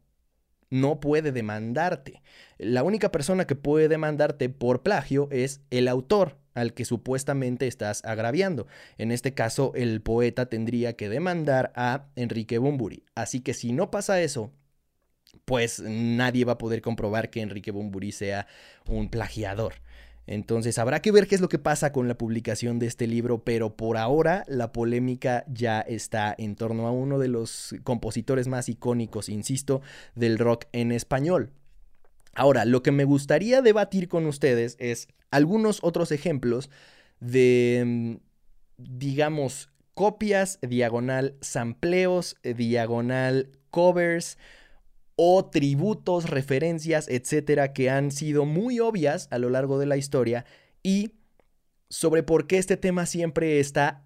no 0.74 1.00
puede 1.00 1.32
demandarte. 1.32 2.24
La 2.58 2.82
única 2.82 3.12
persona 3.12 3.46
que 3.46 3.56
puede 3.56 3.88
demandarte 3.88 4.50
por 4.50 4.82
plagio 4.82 5.28
es 5.32 5.62
el 5.70 5.88
autor 5.88 6.40
al 6.56 6.74
que 6.74 6.84
supuestamente 6.84 7.68
estás 7.68 8.04
agraviando. 8.04 8.66
En 8.98 9.12
este 9.12 9.36
caso, 9.36 9.72
el 9.76 10.02
poeta 10.02 10.48
tendría 10.48 10.94
que 10.94 11.10
demandar 11.10 11.72
a 11.76 12.08
Enrique 12.16 12.58
Bumburi. 12.58 13.04
Así 13.14 13.42
que 13.42 13.54
si 13.54 13.72
no 13.72 13.92
pasa 13.92 14.20
eso, 14.22 14.52
pues 15.46 15.80
nadie 15.80 16.44
va 16.44 16.54
a 16.54 16.58
poder 16.58 16.82
comprobar 16.82 17.30
que 17.30 17.42
Enrique 17.42 17.72
Bumburi 17.72 18.12
sea 18.12 18.48
un 18.88 19.10
plagiador. 19.10 19.76
Entonces 20.26 20.78
habrá 20.78 21.02
que 21.02 21.12
ver 21.12 21.28
qué 21.28 21.36
es 21.36 21.42
lo 21.42 21.50
que 21.50 21.60
pasa 21.60 21.92
con 21.92 22.08
la 22.08 22.18
publicación 22.18 22.80
de 22.80 22.88
este 22.88 23.08
libro, 23.08 23.44
pero 23.44 23.76
por 23.76 23.98
ahora 23.98 24.44
la 24.48 24.72
polémica 24.72 25.44
ya 25.48 25.82
está 25.82 26.34
en 26.38 26.56
torno 26.56 26.88
a 26.88 26.92
uno 26.92 27.20
de 27.20 27.28
los 27.28 27.76
compositores 27.84 28.48
más 28.48 28.70
icónicos, 28.70 29.28
insisto, 29.30 29.82
del 30.16 30.40
rock 30.40 30.66
en 30.72 30.92
español. 30.92 31.52
Ahora, 32.36 32.66
lo 32.66 32.82
que 32.82 32.92
me 32.92 33.04
gustaría 33.04 33.62
debatir 33.62 34.08
con 34.08 34.26
ustedes 34.26 34.76
es 34.80 35.08
algunos 35.30 35.80
otros 35.84 36.12
ejemplos 36.12 36.70
de, 37.20 37.84
mm, 37.86 38.16
digamos, 38.78 39.70
copias, 39.94 40.58
diagonal, 40.62 41.36
sampleos, 41.42 42.38
diagonal, 42.44 43.50
covers, 43.70 44.38
o 45.16 45.46
tributos, 45.46 46.30
referencias, 46.30 47.08
etcétera, 47.08 47.74
que 47.74 47.90
han 47.90 48.12
sido 48.12 48.46
muy 48.46 48.80
obvias 48.80 49.28
a 49.32 49.38
lo 49.38 49.50
largo 49.50 49.78
de 49.80 49.86
la 49.86 49.98
historia 49.98 50.46
y 50.82 51.14
sobre 51.90 52.24
por 52.24 52.48
qué 52.48 52.58
este 52.58 52.78
tema 52.78 53.06
siempre 53.06 53.60
está 53.60 54.06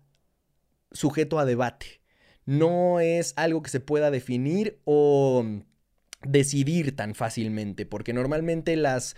sujeto 0.92 1.40
a 1.40 1.46
debate. 1.46 2.02
No 2.46 3.00
es 3.00 3.34
algo 3.36 3.62
que 3.62 3.70
se 3.70 3.80
pueda 3.80 4.12
definir 4.12 4.80
o 4.86 5.46
decidir 6.26 6.96
tan 6.96 7.16
fácilmente, 7.16 7.86
porque 7.86 8.14
normalmente 8.14 8.76
las 8.76 9.16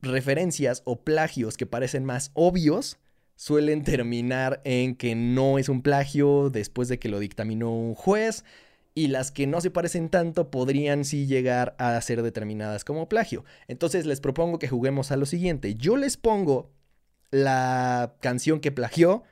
referencias 0.00 0.82
o 0.84 1.02
plagios 1.02 1.56
que 1.56 1.66
parecen 1.66 2.04
más 2.04 2.30
obvios 2.34 2.98
suelen 3.36 3.84
terminar 3.84 4.60
en 4.64 4.96
que 4.96 5.14
no 5.14 5.58
es 5.58 5.68
un 5.68 5.82
plagio 5.82 6.50
después 6.50 6.88
de 6.88 6.98
que 6.98 7.08
lo 7.08 7.18
dictaminó 7.18 7.72
un 7.74 7.94
juez 7.94 8.44
y 9.00 9.06
las 9.06 9.30
que 9.30 9.46
no 9.46 9.62
se 9.62 9.70
parecen 9.70 10.10
tanto 10.10 10.50
podrían 10.50 11.06
sí 11.06 11.26
llegar 11.26 11.74
a 11.78 11.98
ser 12.02 12.20
determinadas 12.20 12.84
como 12.84 13.08
plagio. 13.08 13.46
Entonces 13.66 14.04
les 14.04 14.20
propongo 14.20 14.58
que 14.58 14.68
juguemos 14.68 15.10
a 15.10 15.16
lo 15.16 15.24
siguiente. 15.24 15.74
Yo 15.74 15.96
les 15.96 16.18
pongo 16.18 16.70
la 17.30 18.14
canción 18.20 18.60
que 18.60 18.72
plagió 18.72 19.22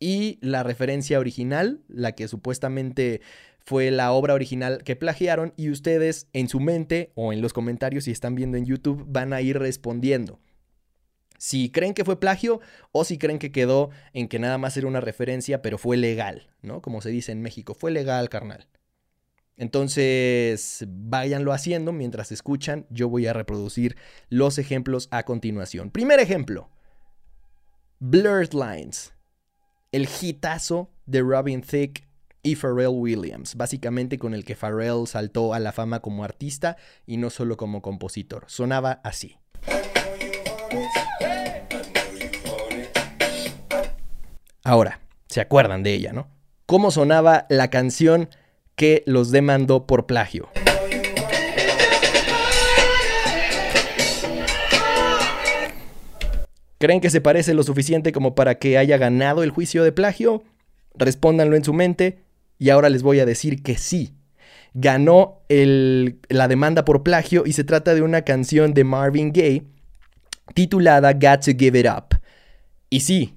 y 0.00 0.38
la 0.40 0.62
referencia 0.62 1.18
original, 1.18 1.82
la 1.88 2.12
que 2.12 2.26
supuestamente 2.26 3.20
fue 3.58 3.90
la 3.90 4.12
obra 4.12 4.32
original 4.32 4.82
que 4.82 4.96
plagiaron 4.96 5.52
y 5.58 5.68
ustedes 5.68 6.28
en 6.32 6.48
su 6.48 6.58
mente 6.58 7.12
o 7.16 7.34
en 7.34 7.42
los 7.42 7.52
comentarios 7.52 8.04
si 8.04 8.12
están 8.12 8.34
viendo 8.34 8.56
en 8.56 8.64
YouTube 8.64 9.04
van 9.06 9.34
a 9.34 9.42
ir 9.42 9.58
respondiendo. 9.58 10.40
Si 11.36 11.70
creen 11.70 11.92
que 11.92 12.06
fue 12.06 12.18
plagio 12.18 12.60
o 12.92 13.04
si 13.04 13.18
creen 13.18 13.38
que 13.38 13.52
quedó 13.52 13.90
en 14.14 14.28
que 14.28 14.38
nada 14.38 14.56
más 14.56 14.74
era 14.78 14.86
una 14.86 15.02
referencia 15.02 15.60
pero 15.60 15.76
fue 15.76 15.98
legal, 15.98 16.48
¿no? 16.62 16.80
Como 16.80 17.02
se 17.02 17.10
dice 17.10 17.32
en 17.32 17.42
México, 17.42 17.74
fue 17.74 17.90
legal, 17.90 18.30
carnal. 18.30 18.66
Entonces, 19.56 20.84
váyanlo 20.88 21.52
haciendo 21.52 21.92
mientras 21.92 22.30
escuchan. 22.30 22.86
Yo 22.90 23.08
voy 23.08 23.26
a 23.26 23.32
reproducir 23.32 23.96
los 24.28 24.58
ejemplos 24.58 25.08
a 25.10 25.24
continuación. 25.24 25.90
Primer 25.90 26.20
ejemplo. 26.20 26.70
Blurred 27.98 28.52
Lines. 28.52 29.14
El 29.92 30.08
hitazo 30.20 30.90
de 31.06 31.22
Robin 31.22 31.62
Thicke 31.62 32.06
y 32.42 32.54
Pharrell 32.54 32.88
Williams, 32.88 33.54
básicamente 33.56 34.18
con 34.18 34.34
el 34.34 34.44
que 34.44 34.54
Pharrell 34.54 35.06
saltó 35.06 35.54
a 35.54 35.58
la 35.58 35.72
fama 35.72 36.00
como 36.00 36.22
artista 36.22 36.76
y 37.06 37.16
no 37.16 37.30
solo 37.30 37.56
como 37.56 37.80
compositor. 37.80 38.44
Sonaba 38.48 39.00
así. 39.02 39.38
Ahora, 44.62 45.00
se 45.28 45.40
acuerdan 45.40 45.82
de 45.82 45.94
ella, 45.94 46.12
¿no? 46.12 46.28
¿Cómo 46.66 46.90
sonaba 46.90 47.46
la 47.48 47.70
canción 47.70 48.28
que 48.76 49.02
los 49.06 49.30
demandó 49.30 49.86
por 49.86 50.06
plagio. 50.06 50.48
¿Creen 56.78 57.00
que 57.00 57.08
se 57.08 57.22
parece 57.22 57.54
lo 57.54 57.62
suficiente 57.62 58.12
como 58.12 58.34
para 58.34 58.56
que 58.56 58.76
haya 58.76 58.98
ganado 58.98 59.42
el 59.42 59.50
juicio 59.50 59.82
de 59.82 59.92
plagio? 59.92 60.44
Respóndanlo 60.94 61.56
en 61.56 61.64
su 61.64 61.72
mente 61.72 62.18
y 62.58 62.68
ahora 62.68 62.90
les 62.90 63.02
voy 63.02 63.18
a 63.18 63.26
decir 63.26 63.62
que 63.62 63.78
sí. 63.78 64.12
Ganó 64.74 65.40
la 65.48 66.48
demanda 66.48 66.84
por 66.84 67.02
plagio 67.02 67.44
y 67.46 67.54
se 67.54 67.64
trata 67.64 67.94
de 67.94 68.02
una 68.02 68.22
canción 68.22 68.74
de 68.74 68.84
Marvin 68.84 69.32
Gaye 69.32 69.62
titulada 70.52 71.14
Got 71.14 71.46
to 71.46 71.52
Give 71.58 71.78
It 71.78 71.86
Up. 71.86 72.20
Y 72.90 73.00
sí, 73.00 73.35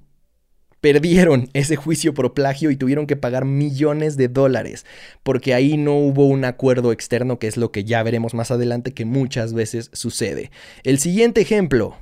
perdieron 0.80 1.48
ese 1.52 1.76
juicio 1.76 2.14
por 2.14 2.34
plagio 2.34 2.70
y 2.70 2.76
tuvieron 2.76 3.06
que 3.06 3.16
pagar 3.16 3.44
millones 3.44 4.16
de 4.16 4.28
dólares, 4.28 4.86
porque 5.22 5.54
ahí 5.54 5.76
no 5.76 5.96
hubo 5.96 6.26
un 6.26 6.44
acuerdo 6.44 6.92
externo, 6.92 7.38
que 7.38 7.46
es 7.46 7.56
lo 7.56 7.70
que 7.70 7.84
ya 7.84 8.02
veremos 8.02 8.34
más 8.34 8.50
adelante 8.50 8.92
que 8.92 9.04
muchas 9.04 9.52
veces 9.52 9.90
sucede. 9.92 10.50
El 10.82 10.98
siguiente 10.98 11.40
ejemplo. 11.40 11.96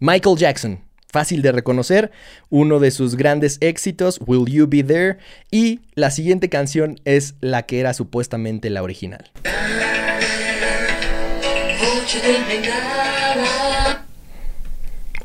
Michael 0.00 0.36
Jackson, 0.36 0.80
fácil 1.06 1.42
de 1.42 1.52
reconocer, 1.52 2.10
uno 2.50 2.80
de 2.80 2.90
sus 2.90 3.14
grandes 3.14 3.58
éxitos, 3.60 4.18
Will 4.26 4.52
You 4.52 4.66
Be 4.68 4.82
There, 4.82 5.18
y 5.50 5.80
la 5.94 6.10
siguiente 6.10 6.48
canción 6.48 7.00
es 7.04 7.34
la 7.40 7.62
que 7.62 7.78
era 7.78 7.94
supuestamente 7.94 8.68
la 8.68 8.82
original. 8.82 9.30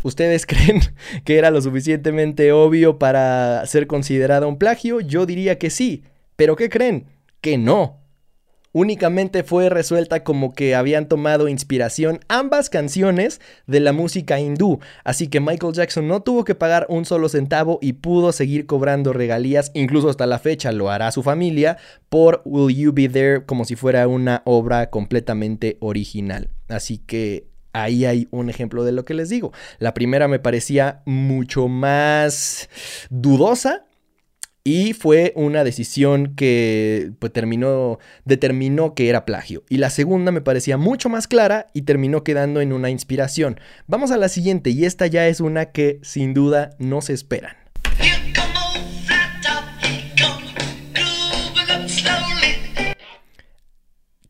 ¿Ustedes 0.03 0.46
creen 0.48 0.82
que 1.25 1.38
era 1.38 1.51
lo 1.51 1.62
suficientemente 1.62 2.51
obvio 2.51 2.98
para 2.98 3.65
ser 3.65 3.88
considerado 3.88 4.48
un 4.48 4.58
plagio? 4.58 5.01
Yo 5.01 5.25
diría 5.25 5.58
que 5.58 5.70
sí. 5.70 6.03
¿Pero 6.36 6.56
qué 6.56 6.70
creen? 6.70 7.08
Que 7.41 7.58
no. 7.58 8.00
Únicamente 8.79 9.41
fue 9.41 9.69
resuelta 9.69 10.24
como 10.24 10.53
que 10.53 10.75
habían 10.75 11.07
tomado 11.07 11.48
inspiración 11.48 12.19
ambas 12.27 12.69
canciones 12.69 13.41
de 13.65 13.79
la 13.79 13.91
música 13.91 14.39
hindú, 14.39 14.79
así 15.03 15.29
que 15.29 15.39
Michael 15.39 15.74
Jackson 15.74 16.07
no 16.07 16.22
tuvo 16.22 16.43
que 16.43 16.53
pagar 16.53 16.86
un 16.88 17.03
solo 17.03 17.27
centavo 17.27 17.79
y 17.81 17.93
pudo 17.93 18.31
seguir 18.31 18.67
cobrando 18.67 19.13
regalías, 19.13 19.72
incluso 19.74 20.12
hasta 20.12 20.27
la 20.27 20.38
fecha 20.38 20.72
lo 20.72 20.91
hará 20.91 21.12
su 21.12 21.24
familia, 21.24 21.79
por 22.07 22.43
Will 22.46 22.75
You 22.75 22.93
Be 22.93 23.10
There 23.10 23.48
como 23.48 23.65
si 23.65 23.75
fuera 23.75 24.07
una 24.07 24.43
obra 24.46 24.91
completamente 24.91 25.77
original. 25.79 26.51
Así 26.67 27.00
que 27.00 27.48
ahí 27.74 28.05
hay 28.05 28.27
un 28.29 28.48
ejemplo 28.48 28.84
de 28.84 28.91
lo 28.91 29.05
que 29.05 29.15
les 29.15 29.29
digo. 29.29 29.53
La 29.79 29.96
primera 29.96 30.27
me 30.27 30.38
parecía 30.38 31.01
mucho 31.07 31.67
más 31.67 32.69
dudosa 33.10 33.87
y 34.67 34.91
fue 34.91 35.31
una 35.38 35.63
decisión 35.63 36.36
que 36.36 37.13
pues, 37.19 37.31
terminó, 37.31 38.00
determinó 38.25 38.95
que 38.95 39.07
era 39.07 39.24
plagio. 39.24 39.63
Y 39.69 39.77
la 39.77 39.89
segunda 39.89 40.33
me 40.33 40.41
parecía 40.41 40.75
mucho 40.75 41.07
más 41.07 41.25
clara 41.25 41.67
y 41.74 41.83
terminó 41.83 42.25
quedando 42.25 42.59
en 42.59 42.74
una 42.74 42.89
inspiración. 42.89 43.62
Vamos 43.88 44.12
a 44.12 44.17
la 44.17 44.27
siguiente 44.27 44.71
y 44.71 44.83
esta 44.83 45.07
ya 45.07 45.25
es 45.29 45.39
una 45.39 45.67
que 45.67 46.01
sin 46.03 46.33
duda 46.33 46.71
no 46.79 47.00
se 47.00 47.13
esperan. 47.13 47.55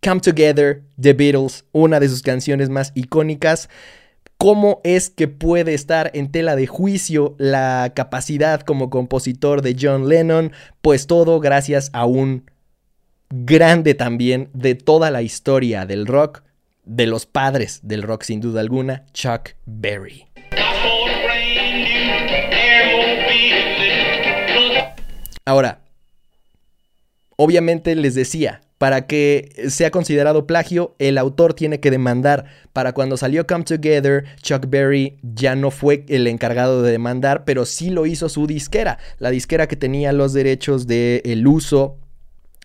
Come 0.03 0.21
Together, 0.21 0.83
The 1.01 1.13
Beatles, 1.13 1.65
una 1.71 1.99
de 1.99 2.09
sus 2.09 2.21
canciones 2.21 2.69
más 2.69 2.91
icónicas 2.93 3.69
cómo 4.37 4.81
es 4.83 5.09
que 5.09 5.27
puede 5.27 5.73
estar 5.73 6.11
en 6.13 6.31
tela 6.31 6.55
de 6.55 6.67
juicio 6.67 7.35
la 7.37 7.91
capacidad 7.95 8.61
como 8.61 8.89
compositor 8.89 9.61
de 9.61 9.75
John 9.79 10.07
Lennon, 10.07 10.51
pues 10.81 11.07
todo 11.07 11.39
gracias 11.39 11.89
a 11.93 12.05
un 12.05 12.49
grande 13.29 13.93
también 13.93 14.49
de 14.53 14.75
toda 14.75 15.11
la 15.11 15.21
historia 15.21 15.85
del 15.85 16.05
rock, 16.05 16.43
de 16.85 17.07
los 17.07 17.25
padres 17.25 17.81
del 17.83 18.03
rock 18.03 18.23
sin 18.23 18.39
duda 18.39 18.61
alguna, 18.61 19.05
Chuck 19.13 19.49
Berry. 19.65 20.27
Ahora, 25.45 25.81
obviamente 27.37 27.95
les 27.95 28.15
decía, 28.15 28.61
para 28.77 29.07
que 29.07 29.51
sea 29.69 29.89
considerado 29.89 30.45
plagio, 30.45 30.95
el 30.99 31.17
autor 31.17 31.53
tiene 31.53 31.79
que 31.79 31.91
demandar. 31.91 32.45
Para 32.73 32.93
cuando 32.93 33.17
salió 33.17 33.47
Come 33.47 33.63
Together, 33.63 34.25
Chuck 34.41 34.67
Berry 34.69 35.17
ya 35.23 35.55
no 35.55 35.71
fue 35.71 36.05
el 36.09 36.27
encargado 36.27 36.83
de 36.83 36.91
demandar, 36.91 37.43
pero 37.43 37.65
sí 37.65 37.89
lo 37.89 38.05
hizo 38.05 38.29
su 38.29 38.45
disquera, 38.45 38.99
la 39.17 39.31
disquera 39.31 39.67
que 39.67 39.75
tenía 39.75 40.13
los 40.13 40.33
derechos 40.33 40.85
del 40.85 41.21
el 41.25 41.47
uso 41.47 41.97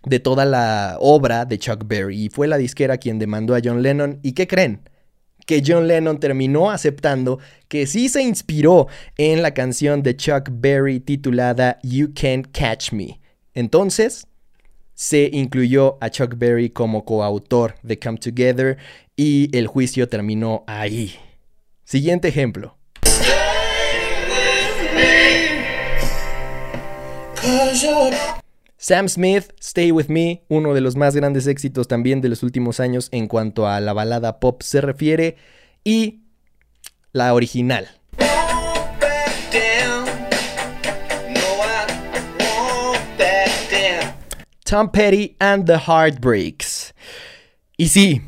de 0.05 0.21
toda 0.21 0.45
la 0.45 0.97
obra 1.01 1.45
de 1.47 1.59
Chuck 1.59 1.87
Berry. 1.87 2.25
Y 2.25 2.29
fue 2.29 2.47
la 2.47 2.59
disquera 2.59 2.99
quien 2.99 3.19
demandó 3.19 3.55
a 3.55 3.61
John 3.65 3.83
Lennon. 3.83 4.19
¿Y 4.23 4.33
qué 4.33 4.47
creen? 4.47 4.81
Que 5.47 5.63
John 5.67 5.89
Lennon 5.89 6.21
terminó 6.21 6.71
aceptando 6.71 7.39
que 7.69 7.87
sí 7.87 8.09
se 8.09 8.23
inspiró 8.23 8.87
en 9.17 9.43
la 9.43 9.55
canción 9.55 10.03
de 10.03 10.17
Chuck 10.17 10.51
Berry 10.51 11.01
titulada 11.01 11.79
You 11.83 12.13
Can't 12.15 12.49
Catch 12.53 12.93
Me. 12.93 13.21
Entonces, 13.55 14.27
se 15.03 15.29
incluyó 15.33 15.99
a 16.01 16.11
Chuck 16.11 16.37
Berry 16.39 16.71
como 16.71 17.05
coautor 17.05 17.75
de 17.83 17.99
Come 17.99 18.19
Together 18.19 18.79
y 19.17 19.51
el 19.53 19.67
juicio 19.67 20.09
terminó 20.09 20.63
ahí. 20.69 21.17
Siguiente 21.83 22.29
ejemplo. 22.29 22.77
Sam 28.77 29.09
Smith, 29.09 29.47
Stay 29.61 29.91
With 29.91 30.07
Me, 30.07 30.45
uno 30.49 30.73
de 30.73 30.81
los 30.81 30.95
más 30.95 31.17
grandes 31.17 31.49
éxitos 31.49 31.89
también 31.89 32.21
de 32.21 32.29
los 32.29 32.45
últimos 32.45 32.79
años 32.79 33.09
en 33.11 33.27
cuanto 33.27 33.67
a 33.67 33.81
la 33.81 33.93
balada 33.93 34.39
pop 34.39 34.63
se 34.63 34.81
refiere, 34.81 35.37
y 35.83 36.21
la 37.11 37.35
original. 37.35 37.89
Tom 44.73 44.91
Petty 44.91 45.37
and 45.39 45.67
the 45.67 45.77
Heartbreaks. 45.77 46.95
Y 47.77 47.89
sí, 47.89 48.23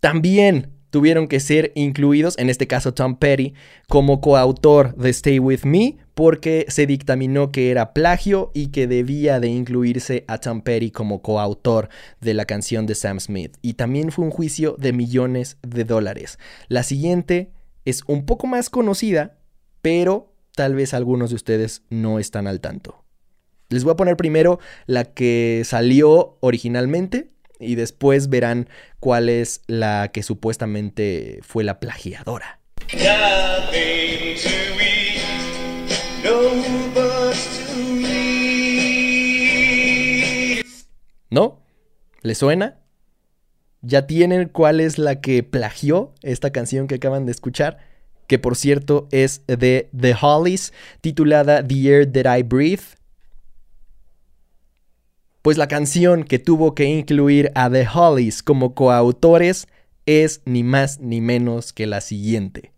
también 0.00 0.72
tuvieron 0.88 1.28
que 1.28 1.40
ser 1.40 1.72
incluidos, 1.74 2.38
en 2.38 2.48
este 2.48 2.66
caso 2.66 2.94
Tom 2.94 3.16
Petty, 3.16 3.52
como 3.86 4.22
coautor 4.22 4.96
de 4.96 5.10
Stay 5.10 5.38
With 5.38 5.64
Me, 5.64 5.98
porque 6.14 6.64
se 6.68 6.86
dictaminó 6.86 7.52
que 7.52 7.70
era 7.70 7.92
plagio 7.92 8.50
y 8.54 8.68
que 8.68 8.86
debía 8.86 9.40
de 9.40 9.48
incluirse 9.48 10.24
a 10.26 10.38
Tom 10.38 10.62
Petty 10.62 10.90
como 10.90 11.20
coautor 11.20 11.90
de 12.18 12.32
la 12.32 12.46
canción 12.46 12.86
de 12.86 12.94
Sam 12.94 13.20
Smith. 13.20 13.58
Y 13.60 13.74
también 13.74 14.10
fue 14.10 14.24
un 14.24 14.30
juicio 14.30 14.76
de 14.78 14.94
millones 14.94 15.58
de 15.60 15.84
dólares. 15.84 16.38
La 16.68 16.82
siguiente 16.82 17.52
es 17.84 18.04
un 18.06 18.24
poco 18.24 18.46
más 18.46 18.70
conocida, 18.70 19.36
pero 19.82 20.32
tal 20.56 20.76
vez 20.76 20.94
algunos 20.94 21.28
de 21.28 21.36
ustedes 21.36 21.82
no 21.90 22.18
están 22.18 22.46
al 22.46 22.62
tanto. 22.62 23.03
Les 23.74 23.82
voy 23.82 23.90
a 23.90 23.96
poner 23.96 24.16
primero 24.16 24.60
la 24.86 25.02
que 25.02 25.62
salió 25.64 26.36
originalmente 26.38 27.32
y 27.58 27.74
después 27.74 28.28
verán 28.28 28.68
cuál 29.00 29.28
es 29.28 29.62
la 29.66 30.12
que 30.12 30.22
supuestamente 30.22 31.40
fue 31.42 31.64
la 31.64 31.80
plagiadora. 31.80 32.60
¿No? 41.30 41.60
¿Le 42.22 42.36
suena? 42.36 42.78
¿Ya 43.82 44.06
tienen 44.06 44.50
cuál 44.50 44.78
es 44.78 44.98
la 44.98 45.20
que 45.20 45.42
plagió 45.42 46.14
esta 46.22 46.50
canción 46.50 46.86
que 46.86 46.94
acaban 46.94 47.26
de 47.26 47.32
escuchar? 47.32 47.78
Que 48.28 48.38
por 48.38 48.54
cierto 48.54 49.08
es 49.10 49.42
de 49.48 49.90
The 50.00 50.14
Hollies, 50.22 50.72
titulada 51.00 51.66
The 51.66 51.88
Air 51.88 52.12
That 52.12 52.38
I 52.38 52.44
Breathe 52.44 52.84
pues 55.44 55.58
la 55.58 55.68
canción 55.68 56.24
que 56.24 56.38
tuvo 56.38 56.74
que 56.74 56.84
incluir 56.84 57.52
a 57.54 57.68
The 57.68 57.86
Hollies 57.86 58.42
como 58.42 58.74
coautores 58.74 59.68
es 60.06 60.40
ni 60.46 60.62
más 60.62 61.00
ni 61.00 61.20
menos 61.20 61.74
que 61.74 61.86
la 61.86 62.00
siguiente. 62.00 62.72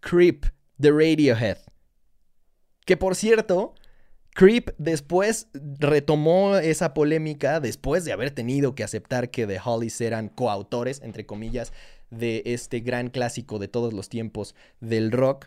Creep 0.00 0.46
de 0.76 0.90
Radiohead. 0.90 1.58
Que 2.84 2.96
por 2.96 3.14
cierto, 3.14 3.76
Creep 4.34 4.70
después 4.76 5.46
retomó 5.54 6.56
esa 6.56 6.94
polémica 6.94 7.60
después 7.60 8.04
de 8.04 8.10
haber 8.10 8.32
tenido 8.32 8.74
que 8.74 8.82
aceptar 8.82 9.30
que 9.30 9.46
The 9.46 9.60
Hollies 9.64 10.00
eran 10.00 10.28
coautores, 10.28 11.00
entre 11.02 11.26
comillas, 11.26 11.72
de 12.10 12.42
este 12.44 12.80
gran 12.80 13.08
clásico 13.08 13.60
de 13.60 13.68
todos 13.68 13.92
los 13.92 14.08
tiempos 14.08 14.56
del 14.80 15.12
rock. 15.12 15.46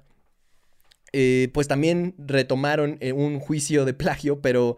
Eh, 1.14 1.50
pues 1.54 1.68
también 1.68 2.16
retomaron 2.18 2.98
eh, 3.00 3.14
un 3.14 3.40
juicio 3.40 3.86
de 3.86 3.94
plagio, 3.94 4.42
pero, 4.42 4.78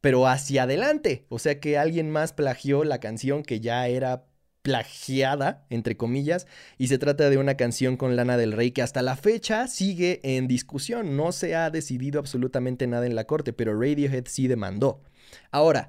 pero 0.00 0.26
hacia 0.28 0.64
adelante. 0.64 1.24
O 1.30 1.38
sea 1.38 1.58
que 1.58 1.78
alguien 1.78 2.10
más 2.10 2.32
plagió 2.32 2.84
la 2.84 3.00
canción 3.00 3.42
que 3.42 3.60
ya 3.60 3.88
era 3.88 4.26
plagiada, 4.62 5.64
entre 5.70 5.96
comillas, 5.96 6.46
y 6.76 6.88
se 6.88 6.98
trata 6.98 7.30
de 7.30 7.38
una 7.38 7.56
canción 7.56 7.96
con 7.96 8.14
Lana 8.14 8.36
del 8.36 8.52
Rey 8.52 8.72
que 8.72 8.82
hasta 8.82 9.00
la 9.00 9.16
fecha 9.16 9.66
sigue 9.68 10.20
en 10.22 10.48
discusión. 10.48 11.16
No 11.16 11.32
se 11.32 11.54
ha 11.54 11.70
decidido 11.70 12.18
absolutamente 12.20 12.86
nada 12.86 13.06
en 13.06 13.14
la 13.14 13.24
corte, 13.24 13.54
pero 13.54 13.72
Radiohead 13.72 14.26
sí 14.28 14.48
demandó. 14.48 15.02
Ahora, 15.50 15.88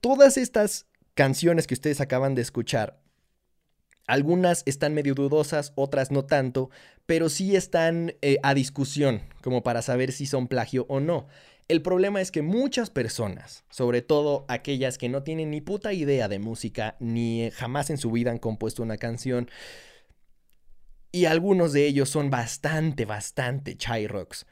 todas 0.00 0.36
estas 0.36 0.86
canciones 1.14 1.66
que 1.66 1.74
ustedes 1.74 2.00
acaban 2.00 2.34
de 2.34 2.42
escuchar 2.42 3.01
algunas 4.12 4.62
están 4.66 4.92
medio 4.92 5.14
dudosas, 5.14 5.72
otras 5.74 6.10
no 6.10 6.26
tanto, 6.26 6.68
pero 7.06 7.30
sí 7.30 7.56
están 7.56 8.14
eh, 8.20 8.36
a 8.42 8.52
discusión, 8.52 9.22
como 9.42 9.62
para 9.62 9.80
saber 9.80 10.12
si 10.12 10.26
son 10.26 10.48
plagio 10.48 10.84
o 10.90 11.00
no. 11.00 11.28
El 11.66 11.80
problema 11.80 12.20
es 12.20 12.30
que 12.30 12.42
muchas 12.42 12.90
personas, 12.90 13.64
sobre 13.70 14.02
todo 14.02 14.44
aquellas 14.48 14.98
que 14.98 15.08
no 15.08 15.22
tienen 15.22 15.50
ni 15.50 15.62
puta 15.62 15.94
idea 15.94 16.28
de 16.28 16.40
música, 16.40 16.94
ni 17.00 17.50
jamás 17.52 17.88
en 17.88 17.96
su 17.96 18.10
vida 18.10 18.30
han 18.30 18.38
compuesto 18.38 18.82
una 18.82 18.98
canción, 18.98 19.48
y 21.10 21.24
algunos 21.24 21.72
de 21.72 21.86
ellos 21.86 22.10
son 22.10 22.28
bastante, 22.28 23.06
bastante 23.06 23.78
chai 23.78 24.08
rocks, 24.08 24.44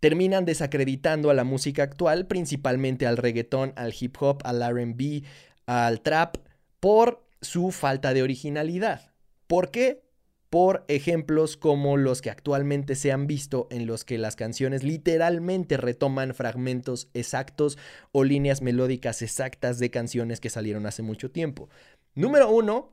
terminan 0.00 0.46
desacreditando 0.46 1.28
a 1.28 1.34
la 1.34 1.44
música 1.44 1.82
actual, 1.82 2.26
principalmente 2.26 3.06
al 3.06 3.18
reggaetón, 3.18 3.74
al 3.76 3.92
hip 4.00 4.16
hop, 4.18 4.40
al 4.44 4.62
RB, 4.62 5.24
al 5.66 6.00
trap, 6.00 6.38
por 6.80 7.22
su 7.42 7.70
falta 7.70 8.14
de 8.14 8.22
originalidad. 8.22 9.12
¿Por 9.46 9.70
qué? 9.70 10.02
Por 10.48 10.84
ejemplos 10.88 11.56
como 11.56 11.96
los 11.96 12.22
que 12.22 12.30
actualmente 12.30 12.94
se 12.94 13.12
han 13.12 13.26
visto 13.26 13.68
en 13.70 13.86
los 13.86 14.04
que 14.04 14.18
las 14.18 14.36
canciones 14.36 14.82
literalmente 14.82 15.76
retoman 15.76 16.34
fragmentos 16.34 17.08
exactos 17.14 17.78
o 18.12 18.24
líneas 18.24 18.62
melódicas 18.62 19.22
exactas 19.22 19.78
de 19.78 19.90
canciones 19.90 20.40
que 20.40 20.50
salieron 20.50 20.86
hace 20.86 21.02
mucho 21.02 21.30
tiempo. 21.30 21.68
Número 22.14 22.50
uno, 22.50 22.92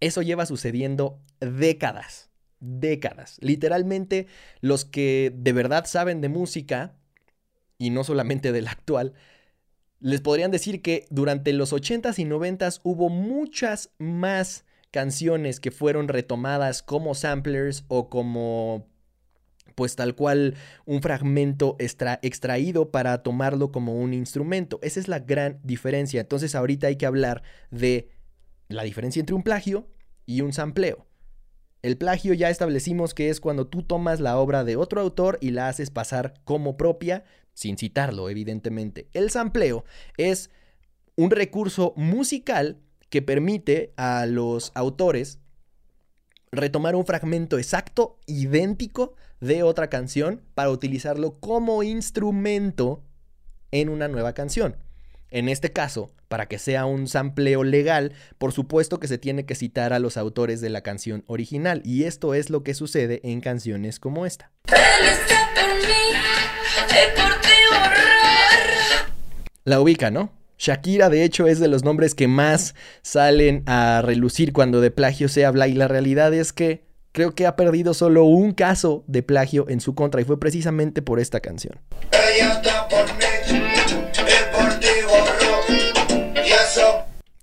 eso 0.00 0.22
lleva 0.22 0.46
sucediendo 0.46 1.20
décadas, 1.40 2.30
décadas. 2.60 3.36
Literalmente 3.40 4.26
los 4.60 4.84
que 4.84 5.32
de 5.34 5.52
verdad 5.52 5.84
saben 5.86 6.20
de 6.20 6.28
música, 6.28 6.96
y 7.78 7.90
no 7.90 8.04
solamente 8.04 8.52
de 8.52 8.62
la 8.62 8.70
actual, 8.70 9.12
les 10.06 10.20
podrían 10.20 10.52
decir 10.52 10.82
que 10.82 11.04
durante 11.10 11.52
los 11.52 11.72
80s 11.72 12.20
y 12.20 12.24
90s 12.24 12.80
hubo 12.84 13.08
muchas 13.08 13.90
más 13.98 14.64
canciones 14.92 15.58
que 15.58 15.72
fueron 15.72 16.06
retomadas 16.06 16.84
como 16.84 17.16
samplers 17.16 17.84
o 17.88 18.08
como 18.08 18.86
pues 19.74 19.96
tal 19.96 20.14
cual 20.14 20.54
un 20.84 21.02
fragmento 21.02 21.76
extraído 21.80 22.92
para 22.92 23.24
tomarlo 23.24 23.72
como 23.72 23.96
un 23.96 24.14
instrumento. 24.14 24.78
Esa 24.80 25.00
es 25.00 25.08
la 25.08 25.18
gran 25.18 25.58
diferencia. 25.64 26.20
Entonces 26.20 26.54
ahorita 26.54 26.86
hay 26.86 26.94
que 26.94 27.06
hablar 27.06 27.42
de 27.72 28.08
la 28.68 28.84
diferencia 28.84 29.18
entre 29.18 29.34
un 29.34 29.42
plagio 29.42 29.88
y 30.24 30.40
un 30.42 30.52
sampleo. 30.52 31.04
El 31.82 31.96
plagio 31.96 32.34
ya 32.34 32.50
establecimos 32.50 33.14
que 33.14 33.28
es 33.28 33.40
cuando 33.40 33.66
tú 33.66 33.82
tomas 33.82 34.20
la 34.20 34.38
obra 34.38 34.64
de 34.64 34.76
otro 34.76 35.00
autor 35.00 35.38
y 35.40 35.50
la 35.50 35.68
haces 35.68 35.90
pasar 35.90 36.34
como 36.44 36.76
propia, 36.76 37.24
sin 37.54 37.78
citarlo, 37.78 38.28
evidentemente. 38.28 39.08
El 39.12 39.30
sampleo 39.30 39.84
es 40.16 40.50
un 41.16 41.30
recurso 41.30 41.92
musical 41.96 42.78
que 43.08 43.22
permite 43.22 43.92
a 43.96 44.26
los 44.26 44.72
autores 44.74 45.38
retomar 46.52 46.96
un 46.96 47.06
fragmento 47.06 47.58
exacto, 47.58 48.18
idéntico 48.26 49.14
de 49.40 49.62
otra 49.62 49.88
canción 49.88 50.42
para 50.54 50.70
utilizarlo 50.70 51.38
como 51.38 51.82
instrumento 51.82 53.04
en 53.70 53.88
una 53.88 54.08
nueva 54.08 54.32
canción. 54.32 54.76
En 55.30 55.48
este 55.48 55.72
caso, 55.72 56.10
para 56.28 56.46
que 56.46 56.58
sea 56.58 56.86
un 56.86 57.08
sampleo 57.08 57.64
legal, 57.64 58.12
por 58.38 58.52
supuesto 58.52 59.00
que 59.00 59.08
se 59.08 59.18
tiene 59.18 59.44
que 59.44 59.54
citar 59.54 59.92
a 59.92 59.98
los 59.98 60.16
autores 60.16 60.60
de 60.60 60.70
la 60.70 60.82
canción 60.82 61.24
original, 61.26 61.82
y 61.84 62.04
esto 62.04 62.34
es 62.34 62.48
lo 62.48 62.62
que 62.62 62.74
sucede 62.74 63.20
en 63.24 63.40
canciones 63.40 63.98
como 63.98 64.24
esta. 64.24 64.52
La 69.64 69.80
ubica, 69.80 70.12
¿no? 70.12 70.32
Shakira, 70.58 71.10
de 71.10 71.24
hecho, 71.24 71.48
es 71.48 71.58
de 71.58 71.68
los 71.68 71.82
nombres 71.82 72.14
que 72.14 72.28
más 72.28 72.74
salen 73.02 73.62
a 73.66 74.00
relucir 74.02 74.52
cuando 74.52 74.80
de 74.80 74.90
plagio 74.90 75.28
se 75.28 75.44
habla 75.44 75.66
y 75.68 75.74
la 75.74 75.88
realidad 75.88 76.32
es 76.32 76.52
que 76.52 76.84
creo 77.12 77.34
que 77.34 77.46
ha 77.46 77.56
perdido 77.56 77.92
solo 77.92 78.24
un 78.24 78.52
caso 78.52 79.04
de 79.06 79.22
plagio 79.22 79.68
en 79.68 79.80
su 79.80 79.94
contra 79.94 80.20
y 80.20 80.24
fue 80.24 80.38
precisamente 80.38 81.02
por 81.02 81.18
esta 81.18 81.40
canción. 81.40 81.78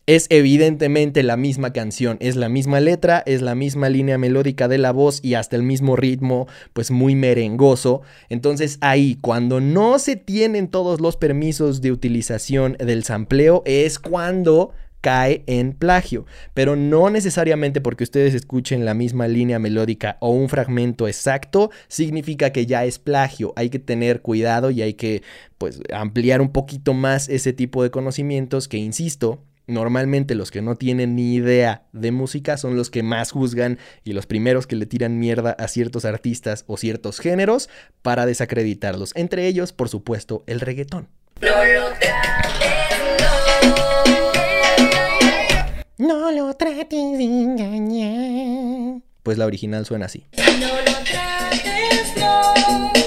Es 0.06 0.28
evidentemente 0.30 1.24
la 1.24 1.38
misma 1.38 1.72
canción, 1.72 2.18
es 2.20 2.36
la 2.36 2.50
misma 2.50 2.82
letra, 2.82 3.24
es 3.26 3.42
la 3.42 3.56
misma 3.56 3.88
línea 3.88 4.18
melódica 4.18 4.68
de 4.68 4.78
la 4.78 4.92
voz 4.92 5.24
y 5.24 5.36
hasta 5.36 5.56
el 5.56 5.64
mismo 5.64 5.96
ritmo, 5.96 6.46
pues 6.74 6.92
muy 6.92 7.16
merengoso. 7.16 8.02
Entonces 8.28 8.80
ahí, 8.82 9.18
cuando 9.22 9.62
no 9.62 10.00
se 10.00 10.18
tienen 10.18 10.68
todos 10.68 11.00
los 11.00 11.16
permisos 11.16 11.80
de 11.80 11.94
utilización 11.94 12.76
del 12.80 13.06
sampleo, 13.06 13.64
es 13.66 13.98
cuando 13.98 14.74
cae 15.00 15.44
en 15.48 15.72
plagio, 15.72 16.26
pero 16.54 16.76
no 16.76 17.10
necesariamente 17.10 17.80
porque 17.80 18.04
ustedes 18.04 18.34
escuchen 18.34 18.84
la 18.84 18.94
misma 18.94 19.30
línea 19.30 19.58
melódica 19.58 20.18
o 20.20 20.32
un 20.32 20.50
fragmento 20.50 21.08
exacto 21.08 21.72
significa 21.88 22.52
que 22.52 22.66
ya 22.66 22.84
es 22.84 23.00
plagio. 23.00 23.54
Hay 23.56 23.70
que 23.70 23.80
tener 23.80 24.22
cuidado 24.22 24.70
y 24.70 24.82
hay 24.82 24.96
que 24.96 25.24
pues 25.58 25.80
ampliar 25.94 26.42
un 26.42 26.52
poquito 26.52 26.94
más 26.94 27.30
ese 27.30 27.54
tipo 27.54 27.84
de 27.84 27.92
conocimientos 27.92 28.68
que 28.68 28.78
insisto, 28.78 29.42
Normalmente 29.66 30.36
los 30.36 30.52
que 30.52 30.62
no 30.62 30.76
tienen 30.76 31.16
ni 31.16 31.36
idea 31.36 31.84
de 31.94 32.12
música 32.12 32.58
son 32.58 32.76
los 32.76 32.90
que 32.90 33.02
más 33.02 33.32
juzgan 33.32 33.80
y 34.04 34.12
los 34.12 34.26
primeros 34.26 34.68
que 34.68 34.76
le 34.76 34.86
tiran 34.86 35.20
mierda 35.20 35.52
a 35.52 35.70
ciertos 35.70 36.04
artistas 36.04 36.66
o 36.68 36.76
ciertos 36.76 37.20
géneros 37.20 37.70
para 38.02 38.26
desacreditarlos. 38.26 39.14
Entre 39.16 39.48
ellos, 39.48 39.72
por 39.72 39.88
supuesto, 39.88 40.44
el 40.48 40.60
reggaetón. 40.60 41.08
No 41.42 41.50
lo 41.50 41.90
trates, 41.94 42.44
no 45.98 46.32
lo 46.32 46.54
trates 46.56 47.18
de 47.18 47.24
engañar. 47.24 49.02
Pues 49.24 49.38
la 49.38 49.46
original 49.46 49.86
suena 49.86 50.08
así. 50.08 50.26
No 50.60 50.68
lo 50.68 50.94
trates, 51.06 52.18
no. 52.18 53.03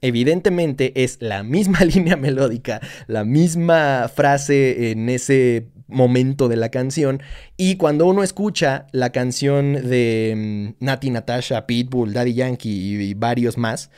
Evidentemente 0.00 1.04
es 1.04 1.18
la 1.20 1.42
misma 1.42 1.80
línea 1.84 2.16
melódica, 2.16 2.80
la 3.06 3.24
misma 3.24 4.10
frase 4.14 4.90
en 4.90 5.08
ese 5.08 5.68
momento 5.88 6.48
de 6.48 6.56
la 6.56 6.68
canción. 6.70 7.22
Y 7.56 7.76
cuando 7.76 8.06
uno 8.06 8.22
escucha 8.22 8.86
la 8.92 9.10
canción 9.10 9.72
de 9.72 10.74
mm, 10.80 10.84
Nati 10.84 11.10
Natasha, 11.10 11.66
Pitbull, 11.66 12.12
Daddy 12.12 12.34
Yankee 12.34 13.02
y, 13.02 13.14
varios 13.14 13.58
más, 13.58 13.90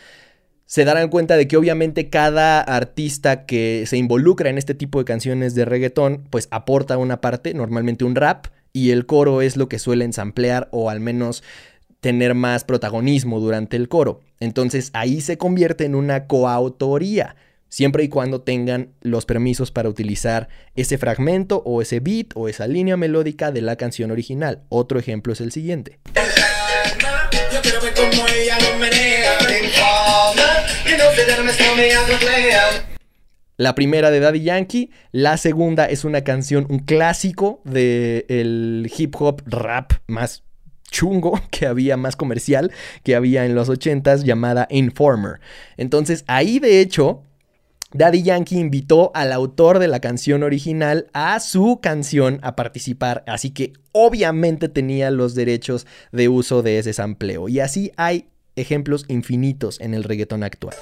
se 0.64 0.84
darán 0.84 1.08
cuenta 1.08 1.36
de 1.36 1.48
que 1.48 1.56
obviamente 1.56 2.08
cada 2.08 2.60
artista 2.60 3.44
que 3.44 3.84
se 3.86 3.96
involucra 3.96 4.50
en 4.50 4.56
este 4.56 4.74
tipo 4.74 5.00
de 5.00 5.04
canciones 5.04 5.56
de 5.56 5.64
reggaetón, 5.64 6.24
pues 6.30 6.46
aporta 6.52 6.96
una 6.96 7.20
parte, 7.20 7.54
normalmente 7.54 8.04
un 8.04 8.14
rap, 8.14 8.46
y 8.72 8.90
el 8.90 9.04
coro 9.04 9.42
es 9.42 9.56
lo 9.56 9.68
que 9.68 9.80
suelen 9.80 10.12
samplear 10.12 10.68
o 10.70 10.90
al 10.90 11.00
menos 11.00 11.42
tener 12.00 12.34
más 12.34 12.64
protagonismo 12.64 13.40
durante 13.40 13.76
el 13.76 13.88
coro. 13.88 14.20
Entonces 14.40 14.90
ahí 14.94 15.20
se 15.20 15.38
convierte 15.38 15.84
en 15.84 15.94
una 15.94 16.26
coautoría, 16.26 17.36
siempre 17.68 18.04
y 18.04 18.08
cuando 18.08 18.40
tengan 18.40 18.90
los 19.00 19.26
permisos 19.26 19.70
para 19.70 19.88
utilizar 19.88 20.48
ese 20.74 20.98
fragmento 20.98 21.62
o 21.64 21.82
ese 21.82 22.00
beat 22.00 22.28
o 22.34 22.48
esa 22.48 22.66
línea 22.66 22.96
melódica 22.96 23.52
de 23.52 23.62
la 23.62 23.76
canción 23.76 24.10
original. 24.10 24.62
Otro 24.68 24.98
ejemplo 24.98 25.32
es 25.32 25.40
el 25.40 25.52
siguiente. 25.52 26.00
La 33.56 33.74
primera 33.74 34.10
de 34.10 34.20
Daddy 34.20 34.42
Yankee, 34.42 34.90
la 35.12 35.36
segunda 35.36 35.84
es 35.84 36.06
una 36.06 36.24
canción, 36.24 36.66
un 36.70 36.78
clásico 36.78 37.60
del 37.64 38.90
hip 38.96 39.14
hop 39.20 39.42
rap 39.44 39.92
más 40.06 40.44
chungo 40.90 41.40
que 41.50 41.66
había, 41.66 41.96
más 41.96 42.16
comercial 42.16 42.72
que 43.02 43.14
había 43.14 43.46
en 43.46 43.54
los 43.54 43.68
80s 43.68 44.24
llamada 44.24 44.66
Informer. 44.70 45.40
Entonces 45.76 46.24
ahí 46.26 46.58
de 46.58 46.80
hecho 46.80 47.22
Daddy 47.92 48.22
Yankee 48.22 48.58
invitó 48.58 49.10
al 49.14 49.32
autor 49.32 49.80
de 49.80 49.88
la 49.88 49.98
canción 49.98 50.44
original 50.44 51.08
a 51.12 51.40
su 51.40 51.80
canción 51.82 52.38
a 52.42 52.54
participar, 52.54 53.24
así 53.26 53.50
que 53.50 53.72
obviamente 53.90 54.68
tenía 54.68 55.10
los 55.10 55.34
derechos 55.34 55.86
de 56.12 56.28
uso 56.28 56.62
de 56.62 56.78
ese 56.78 56.92
sampleo. 56.92 57.48
Y 57.48 57.58
así 57.58 57.90
hay 57.96 58.28
ejemplos 58.54 59.06
infinitos 59.08 59.80
en 59.80 59.94
el 59.94 60.04
reggaetón 60.04 60.44
actual. 60.44 60.76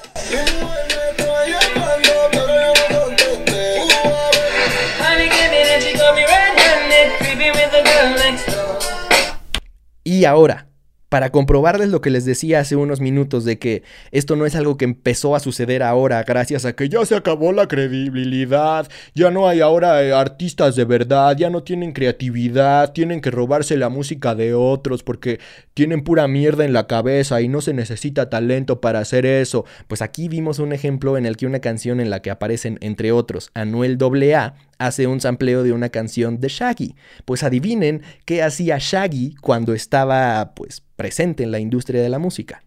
Ahora, 10.28 10.68
para 11.08 11.30
comprobarles 11.30 11.88
lo 11.88 12.00
que 12.00 12.10
les 12.10 12.24
decía 12.24 12.60
hace 12.60 12.76
unos 12.76 13.00
minutos 13.00 13.44
de 13.44 13.58
que 13.58 13.82
esto 14.10 14.36
no 14.36 14.44
es 14.44 14.54
algo 14.54 14.76
que 14.76 14.84
empezó 14.84 15.34
a 15.34 15.40
suceder 15.40 15.82
ahora 15.82 16.22
gracias 16.22 16.64
a 16.64 16.74
que 16.74 16.88
ya 16.88 17.04
se 17.06 17.16
acabó 17.16 17.52
la 17.52 17.66
credibilidad, 17.66 18.88
ya 19.14 19.30
no 19.30 19.48
hay 19.48 19.60
ahora 19.60 20.02
eh, 20.02 20.12
artistas 20.12 20.76
de 20.76 20.84
verdad, 20.84 21.36
ya 21.36 21.48
no 21.48 21.62
tienen 21.62 21.92
creatividad, 21.92 22.92
tienen 22.92 23.20
que 23.20 23.30
robarse 23.30 23.76
la 23.78 23.88
música 23.88 24.34
de 24.34 24.54
otros 24.54 25.02
porque 25.02 25.40
tienen 25.72 26.02
pura 26.02 26.28
mierda 26.28 26.64
en 26.64 26.74
la 26.74 26.86
cabeza 26.86 27.40
y 27.40 27.48
no 27.48 27.62
se 27.62 27.72
necesita 27.72 28.28
talento 28.28 28.80
para 28.80 28.98
hacer 28.98 29.24
eso. 29.24 29.64
Pues 29.86 30.02
aquí 30.02 30.28
vimos 30.28 30.58
un 30.58 30.72
ejemplo 30.72 31.16
en 31.16 31.24
el 31.24 31.36
que 31.36 31.46
una 31.46 31.60
canción 31.60 32.00
en 32.00 32.10
la 32.10 32.20
que 32.20 32.30
aparecen 32.30 32.78
entre 32.82 33.12
otros 33.12 33.50
Anuel 33.54 33.96
AA 34.00 34.54
hace 34.78 35.06
un 35.06 35.20
sampleo 35.20 35.62
de 35.62 35.72
una 35.72 35.90
canción 35.90 36.40
de 36.40 36.48
Shaggy. 36.48 36.94
Pues 37.24 37.42
adivinen 37.42 38.02
qué 38.24 38.42
hacía 38.42 38.78
Shaggy 38.78 39.34
cuando 39.40 39.74
estaba 39.74 40.54
pues 40.54 40.82
presente 40.96 41.42
en 41.42 41.50
la 41.50 41.58
industria 41.58 42.00
de 42.00 42.08
la 42.08 42.18
música. 42.18 42.62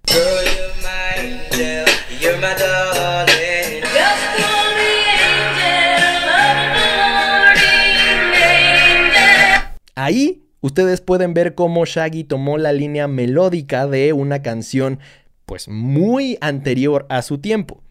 Ahí 9.95 10.43
ustedes 10.61 11.01
pueden 11.01 11.33
ver 11.33 11.53
cómo 11.55 11.85
Shaggy 11.85 12.23
tomó 12.23 12.57
la 12.57 12.73
línea 12.73 13.07
melódica 13.07 13.87
de 13.87 14.13
una 14.13 14.41
canción 14.41 14.99
pues 15.45 15.67
muy 15.67 16.37
anterior 16.41 17.05
a 17.09 17.21
su 17.21 17.39
tiempo. 17.39 17.83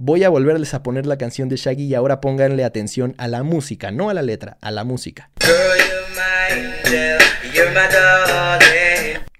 Voy 0.00 0.22
a 0.22 0.28
volverles 0.28 0.74
a 0.74 0.84
poner 0.84 1.06
la 1.06 1.18
canción 1.18 1.48
de 1.48 1.56
Shaggy 1.56 1.86
y 1.86 1.94
ahora 1.96 2.20
pónganle 2.20 2.62
atención 2.62 3.16
a 3.18 3.26
la 3.26 3.42
música, 3.42 3.90
no 3.90 4.10
a 4.10 4.14
la 4.14 4.22
letra, 4.22 4.56
a 4.60 4.70
la 4.70 4.84
música. 4.84 5.32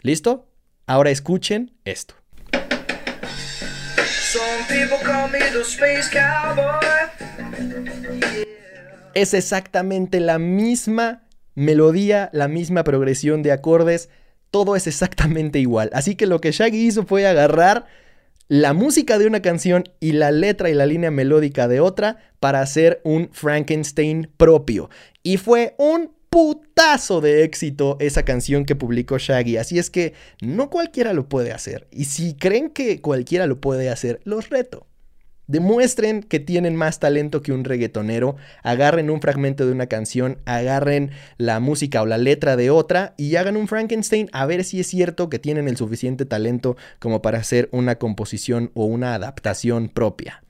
¿Listo? 0.03 0.49
Ahora 0.89 1.11
escuchen 1.11 1.77
esto. 1.85 2.17
Es 9.15 9.35
exactamente 9.35 10.19
la 10.19 10.41
misma 10.41 11.23
melodía, 11.55 12.31
la 12.33 12.49
misma 12.49 12.83
progresión 12.83 13.45
de 13.45 13.53
acordes, 13.53 14.09
todo 14.51 14.75
es 14.75 14.89
exactamente 14.89 15.61
igual. 15.61 15.91
Así 15.93 16.17
que 16.17 16.27
lo 16.27 16.41
que 16.41 16.51
Shaggy 16.51 16.85
hizo 16.89 17.07
fue 17.07 17.29
agarrar 17.29 17.87
la 18.49 18.73
música 18.73 19.19
de 19.19 19.27
una 19.27 19.43
canción 19.43 19.85
y 20.01 20.13
la 20.13 20.31
letra 20.31 20.71
y 20.71 20.75
la 20.75 20.87
línea 20.87 21.11
melódica 21.11 21.69
de 21.69 21.81
otra 21.81 22.17
para 22.41 22.61
hacer 22.61 23.01
un 23.05 23.29
Frankenstein 23.33 24.31
propio. 24.37 24.89
Y 25.23 25.37
fue 25.37 25.75
un 25.79 26.13
putazo 26.31 27.21
de 27.21 27.45
éxito 27.45 27.97
esa 28.01 28.25
canción 28.25 28.65
que 28.65 28.77
publicó 28.77 29.19
Shaggy. 29.19 29.59
Así 29.59 29.79
es 29.79 29.91
que 29.91 30.15
no 30.41 30.71
cualquiera 30.71 31.13
lo 31.13 31.29
puede 31.29 31.53
hacer. 31.53 31.89
Y 31.91 32.07
si 32.07 32.35
creen 32.35 32.71
que 32.71 33.01
cualquiera 33.01 33.47
lo 33.47 33.61
puede 33.61 33.91
hacer, 33.91 34.21
los 34.25 34.49
reto. 34.49 34.87
Demuestren 35.49 36.23
que 36.23 36.41
tienen 36.41 36.77
más 36.77 37.01
talento 37.01 37.41
que 37.41 37.53
un 37.53 37.65
reggaetonero, 37.65 38.37
agarren 38.63 39.09
un 39.09 39.23
fragmento 39.23 39.65
de 39.65 39.73
una 39.73 39.87
canción, 39.87 40.37
agarren 40.45 41.11
la 41.39 41.59
música 41.59 42.03
o 42.03 42.07
la 42.07 42.19
letra 42.19 42.55
de 42.55 42.69
otra 42.69 43.15
y 43.17 43.35
hagan 43.37 43.57
un 43.57 43.67
Frankenstein 43.67 44.29
a 44.33 44.45
ver 44.45 44.63
si 44.63 44.81
es 44.81 44.89
cierto 44.89 45.31
que 45.31 45.39
tienen 45.39 45.67
el 45.67 45.79
suficiente 45.79 46.27
talento 46.27 46.77
como 46.99 47.23
para 47.23 47.39
hacer 47.39 47.71
una 47.73 47.95
composición 47.95 48.71
o 48.75 48.85
una 48.85 49.15
adaptación 49.15 49.89
propia. 49.89 50.45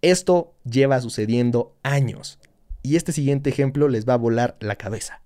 Esto 0.00 0.54
lleva 0.64 1.00
sucediendo 1.00 1.74
años 1.82 2.38
y 2.84 2.94
este 2.94 3.10
siguiente 3.10 3.50
ejemplo 3.50 3.88
les 3.88 4.08
va 4.08 4.14
a 4.14 4.18
volar 4.18 4.56
la 4.60 4.76
cabeza. 4.76 5.22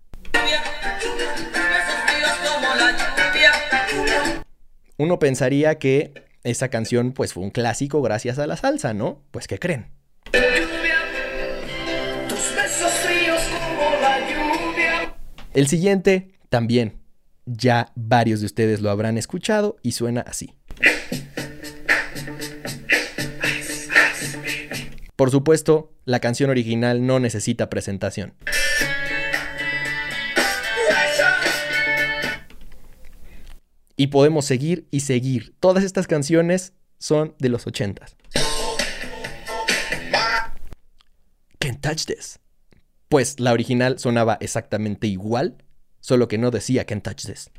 Uno 4.96 5.18
pensaría 5.18 5.78
que 5.78 6.29
esa 6.44 6.68
canción 6.68 7.12
pues 7.12 7.32
fue 7.32 7.42
un 7.42 7.50
clásico 7.50 8.02
gracias 8.02 8.38
a 8.38 8.46
la 8.46 8.56
salsa, 8.56 8.94
¿no? 8.94 9.22
Pues 9.30 9.46
¿qué 9.46 9.58
creen? 9.58 9.92
El 15.52 15.66
siguiente 15.66 16.32
también. 16.48 16.98
Ya 17.46 17.90
varios 17.96 18.40
de 18.40 18.46
ustedes 18.46 18.80
lo 18.80 18.90
habrán 18.90 19.18
escuchado 19.18 19.76
y 19.82 19.92
suena 19.92 20.20
así. 20.20 20.54
Por 25.16 25.30
supuesto, 25.30 25.92
la 26.04 26.20
canción 26.20 26.48
original 26.50 27.04
no 27.04 27.18
necesita 27.18 27.68
presentación. 27.68 28.34
Y 34.00 34.06
podemos 34.06 34.46
seguir 34.46 34.88
y 34.90 35.00
seguir. 35.00 35.54
Todas 35.60 35.84
estas 35.84 36.06
canciones 36.06 36.72
son 36.96 37.34
de 37.38 37.50
los 37.50 37.66
80 37.66 38.06
Can't 41.58 41.82
touch 41.82 42.06
this. 42.06 42.38
Pues 43.10 43.40
la 43.40 43.52
original 43.52 43.98
sonaba 43.98 44.38
exactamente 44.40 45.06
igual, 45.06 45.62
solo 46.00 46.28
que 46.28 46.38
no 46.38 46.50
decía 46.50 46.86
Can't 46.86 47.04
touch 47.04 47.26
this. 47.26 47.50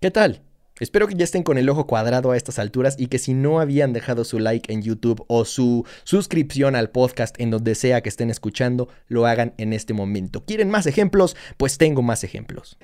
¿Qué 0.00 0.10
tal? 0.10 0.42
Espero 0.78 1.08
que 1.08 1.14
ya 1.14 1.24
estén 1.24 1.42
con 1.42 1.56
el 1.56 1.70
ojo 1.70 1.86
cuadrado 1.86 2.32
a 2.32 2.36
estas 2.36 2.58
alturas 2.58 2.96
y 2.98 3.06
que 3.06 3.18
si 3.18 3.32
no 3.32 3.60
habían 3.60 3.94
dejado 3.94 4.24
su 4.24 4.38
like 4.38 4.70
en 4.70 4.82
YouTube 4.82 5.24
o 5.26 5.46
su 5.46 5.86
suscripción 6.04 6.76
al 6.76 6.90
podcast 6.90 7.40
en 7.40 7.50
donde 7.50 7.74
sea 7.74 8.02
que 8.02 8.10
estén 8.10 8.28
escuchando, 8.28 8.90
lo 9.08 9.24
hagan 9.26 9.54
en 9.56 9.72
este 9.72 9.94
momento. 9.94 10.44
¿Quieren 10.44 10.68
más 10.68 10.86
ejemplos? 10.86 11.34
Pues 11.56 11.78
tengo 11.78 12.02
más 12.02 12.24
ejemplos. 12.24 12.76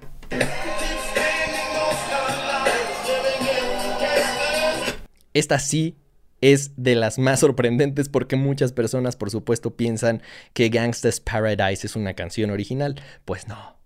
Esta 5.34 5.58
sí 5.58 5.96
es 6.40 6.72
de 6.76 6.94
las 6.94 7.18
más 7.18 7.40
sorprendentes 7.40 8.08
porque 8.08 8.36
muchas 8.36 8.72
personas 8.72 9.16
por 9.16 9.30
supuesto 9.30 9.76
piensan 9.76 10.22
que 10.54 10.70
Gangsta's 10.70 11.20
Paradise 11.20 11.86
es 11.86 11.94
una 11.94 12.14
canción 12.14 12.50
original. 12.50 12.98
Pues 13.26 13.48
no. 13.48 13.81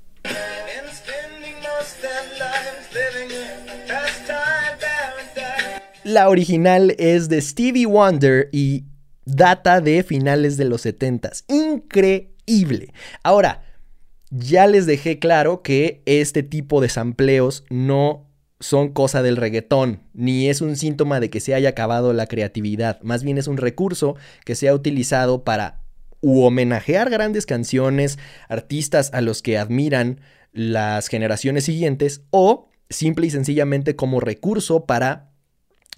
La 6.06 6.28
original 6.28 6.94
es 6.98 7.28
de 7.28 7.42
Stevie 7.42 7.84
Wonder 7.84 8.48
y 8.52 8.84
data 9.24 9.80
de 9.80 10.04
finales 10.04 10.56
de 10.56 10.64
los 10.64 10.82
70 10.82 11.32
Increíble. 11.48 12.92
Ahora, 13.24 13.64
ya 14.30 14.68
les 14.68 14.86
dejé 14.86 15.18
claro 15.18 15.62
que 15.62 16.02
este 16.06 16.44
tipo 16.44 16.80
de 16.80 16.90
sampleos 16.90 17.64
no 17.70 18.30
son 18.60 18.90
cosa 18.90 19.20
del 19.24 19.36
reggaetón, 19.36 20.04
ni 20.14 20.48
es 20.48 20.60
un 20.60 20.76
síntoma 20.76 21.18
de 21.18 21.28
que 21.28 21.40
se 21.40 21.56
haya 21.56 21.70
acabado 21.70 22.12
la 22.12 22.28
creatividad, 22.28 23.02
más 23.02 23.24
bien 23.24 23.36
es 23.36 23.48
un 23.48 23.56
recurso 23.56 24.14
que 24.44 24.54
se 24.54 24.68
ha 24.68 24.74
utilizado 24.74 25.42
para 25.42 25.82
homenajear 26.20 27.10
grandes 27.10 27.46
canciones, 27.46 28.16
artistas 28.48 29.10
a 29.12 29.22
los 29.22 29.42
que 29.42 29.58
admiran 29.58 30.20
las 30.52 31.08
generaciones 31.08 31.64
siguientes, 31.64 32.22
o 32.30 32.68
simple 32.90 33.26
y 33.26 33.30
sencillamente 33.30 33.96
como 33.96 34.20
recurso 34.20 34.86
para 34.86 35.32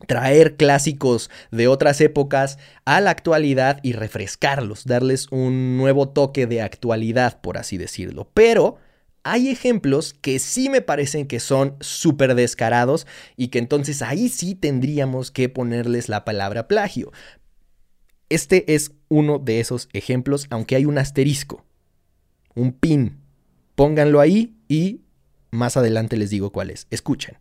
traer 0.06 0.56
clásicos 0.56 1.30
de 1.50 1.68
otras 1.68 2.00
épocas 2.00 2.58
a 2.84 3.00
la 3.00 3.10
actualidad 3.10 3.80
y 3.82 3.92
refrescarlos, 3.92 4.84
darles 4.84 5.26
un 5.30 5.76
nuevo 5.76 6.08
toque 6.08 6.46
de 6.46 6.62
actualidad, 6.62 7.40
por 7.40 7.58
así 7.58 7.76
decirlo. 7.78 8.30
Pero 8.34 8.76
hay 9.24 9.48
ejemplos 9.48 10.14
que 10.14 10.38
sí 10.38 10.68
me 10.68 10.80
parecen 10.80 11.26
que 11.26 11.40
son 11.40 11.76
súper 11.80 12.34
descarados 12.34 13.06
y 13.36 13.48
que 13.48 13.58
entonces 13.58 14.02
ahí 14.02 14.28
sí 14.28 14.54
tendríamos 14.54 15.30
que 15.30 15.48
ponerles 15.48 16.08
la 16.08 16.24
palabra 16.24 16.68
plagio. 16.68 17.12
Este 18.28 18.74
es 18.74 18.92
uno 19.08 19.38
de 19.38 19.60
esos 19.60 19.88
ejemplos, 19.92 20.46
aunque 20.50 20.76
hay 20.76 20.84
un 20.84 20.98
asterisco, 20.98 21.64
un 22.54 22.72
pin. 22.72 23.18
Pónganlo 23.74 24.20
ahí 24.20 24.56
y 24.68 25.02
más 25.50 25.76
adelante 25.76 26.16
les 26.16 26.30
digo 26.30 26.50
cuál 26.50 26.70
es. 26.70 26.86
Escuchen. 26.90 27.36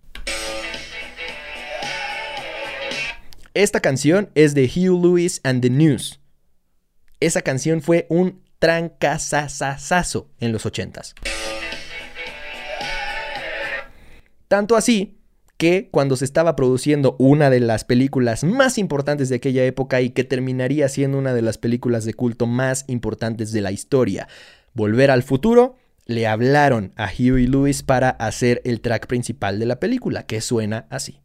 Esta 3.57 3.79
canción 3.79 4.29
es 4.35 4.53
de 4.53 4.65
Hugh 4.65 5.03
Lewis 5.03 5.41
and 5.43 5.63
the 5.63 5.71
News. 5.71 6.19
Esa 7.19 7.41
canción 7.41 7.81
fue 7.81 8.05
un 8.07 8.43
trancazazazazo 8.59 10.29
en 10.39 10.51
los 10.51 10.67
ochentas. 10.67 11.15
Tanto 14.47 14.75
así 14.75 15.17
que 15.57 15.89
cuando 15.89 16.15
se 16.17 16.25
estaba 16.25 16.55
produciendo 16.55 17.15
una 17.17 17.49
de 17.49 17.59
las 17.59 17.83
películas 17.83 18.43
más 18.43 18.77
importantes 18.77 19.27
de 19.29 19.37
aquella 19.37 19.65
época 19.65 20.01
y 20.01 20.11
que 20.11 20.23
terminaría 20.23 20.87
siendo 20.87 21.17
una 21.17 21.33
de 21.33 21.41
las 21.41 21.57
películas 21.57 22.05
de 22.05 22.13
culto 22.13 22.45
más 22.45 22.85
importantes 22.87 23.51
de 23.53 23.61
la 23.61 23.71
historia, 23.71 24.27
Volver 24.75 25.09
al 25.09 25.23
futuro, 25.23 25.77
le 26.05 26.27
hablaron 26.27 26.93
a 26.95 27.07
Huey 27.07 27.47
Lewis 27.47 27.81
para 27.81 28.11
hacer 28.11 28.61
el 28.65 28.81
track 28.81 29.07
principal 29.07 29.57
de 29.57 29.65
la 29.65 29.79
película, 29.79 30.27
que 30.27 30.41
suena 30.41 30.85
así. 30.91 31.19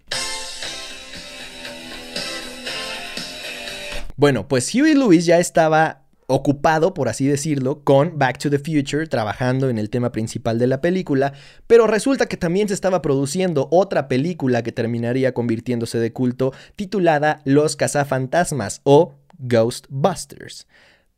Bueno, 4.17 4.47
pues 4.47 4.75
Huey 4.75 4.95
Lewis 4.95 5.25
ya 5.25 5.39
estaba 5.39 6.03
ocupado, 6.27 6.95
por 6.95 7.09
así 7.09 7.27
decirlo, 7.27 7.83
con 7.85 8.19
Back 8.19 8.39
to 8.39 8.51
the 8.51 8.59
Future, 8.59 9.07
trabajando 9.07 9.69
en 9.69 9.79
el 9.79 9.91
tema 9.91 10.13
principal 10.13 10.59
de 10.59 10.67
la 10.67 10.81
película, 10.81 11.33
pero 11.67 11.87
resulta 11.87 12.27
que 12.27 12.37
también 12.37 12.69
se 12.69 12.75
estaba 12.75 13.03
produciendo 13.03 13.69
otra 13.71 14.09
película 14.09 14.63
que 14.63 14.73
terminaría 14.73 15.35
convirtiéndose 15.35 15.99
de 15.99 16.13
culto, 16.13 16.53
titulada 16.77 17.41
Los 17.45 17.77
cazafantasmas 17.77 18.81
o 18.85 19.15
Ghostbusters. 19.39 20.67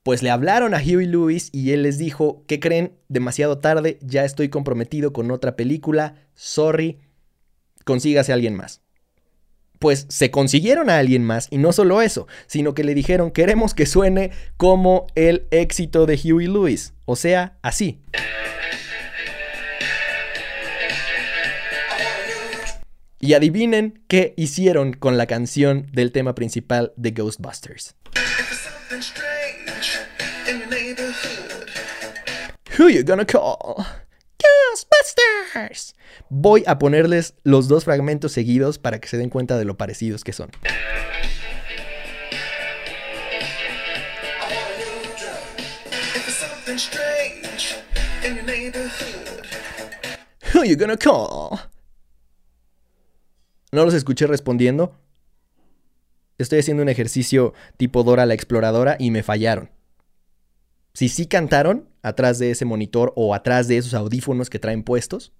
Pues 0.03 0.23
le 0.23 0.31
hablaron 0.31 0.75
a 0.75 0.79
Huey 0.79 1.07
Lewis 1.07 1.49
y 1.53 1.73
él 1.73 1.83
les 1.83 1.99
dijo, 1.99 2.45
¿qué 2.47 2.61
creen? 2.61 2.93
Demasiado 3.09 3.59
tarde, 3.59 3.99
ya 4.03 4.25
estoy 4.25 4.51
comprometido 4.51 5.13
con 5.13 5.31
otra 5.31 5.57
película, 5.57 6.17
sorry, 6.35 6.99
consígase 7.85 8.33
a 8.33 8.35
alguien 8.35 8.55
más 8.55 8.84
pues 9.85 10.07
se 10.09 10.31
consiguieron 10.31 10.89
a 10.89 10.97
alguien 10.97 11.23
más 11.25 11.47
y 11.51 11.59
no 11.59 11.71
solo 11.71 12.01
eso, 12.01 12.27
sino 12.47 12.73
que 12.73 12.85
le 12.85 12.95
dijeron 12.95 13.31
queremos 13.31 13.75
que 13.75 13.85
suene 13.85 14.31
como 14.57 15.09
el 15.15 15.47
éxito 15.51 16.07
de 16.07 16.19
Huey 16.25 16.47
Lewis, 16.47 16.95
o 17.05 17.17
sea, 17.17 17.59
así. 17.61 18.01
Y 23.21 23.35
adivinen 23.35 24.03
qué 24.09 24.33
hicieron 24.39 24.95
con 24.95 25.19
la 25.19 25.27
canción 25.27 25.87
del 25.93 26.13
tema 26.13 26.35
principal 26.35 26.95
de 26.97 27.11
Ghostbusters. 27.11 27.95
Who 32.79 32.89
you 32.89 33.05
gonna 33.05 33.27
call? 33.27 33.85
Ghostbusters. 34.39 34.94
Voy 36.29 36.65
a 36.67 36.79
ponerles 36.79 37.35
los 37.45 37.69
dos 37.69 37.85
fragmentos 37.85 38.33
seguidos 38.33 38.79
para 38.79 39.01
que 39.01 39.09
se 39.09 39.17
den 39.17 39.31
cuenta 39.31 39.59
de 39.59 39.65
lo 39.65 39.77
parecidos 39.77 40.25
que 40.25 40.33
son. 40.33 40.51
Who 50.55 50.65
you 50.65 50.77
gonna 50.77 50.97
call? 50.97 51.59
No 53.73 53.85
los 53.85 53.95
escuché 53.95 54.27
respondiendo. 54.27 54.97
Estoy 56.39 56.61
haciendo 56.61 56.83
un 56.83 56.89
ejercicio 56.89 57.55
tipo 57.77 58.03
Dora 58.03 58.27
la 58.27 58.35
exploradora 58.35 58.97
y 58.99 59.11
me 59.11 59.23
fallaron. 59.23 59.71
Si 60.93 61.09
sí 61.09 61.27
cantaron 61.27 61.89
atrás 62.05 62.39
de 62.39 62.51
ese 62.51 62.65
monitor 62.65 63.13
o 63.17 63.35
atrás 63.35 63.67
de 63.67 63.79
esos 63.79 63.95
audífonos 63.95 64.51
que 64.51 64.59
traen 64.59 64.85
puestos, 64.85 65.33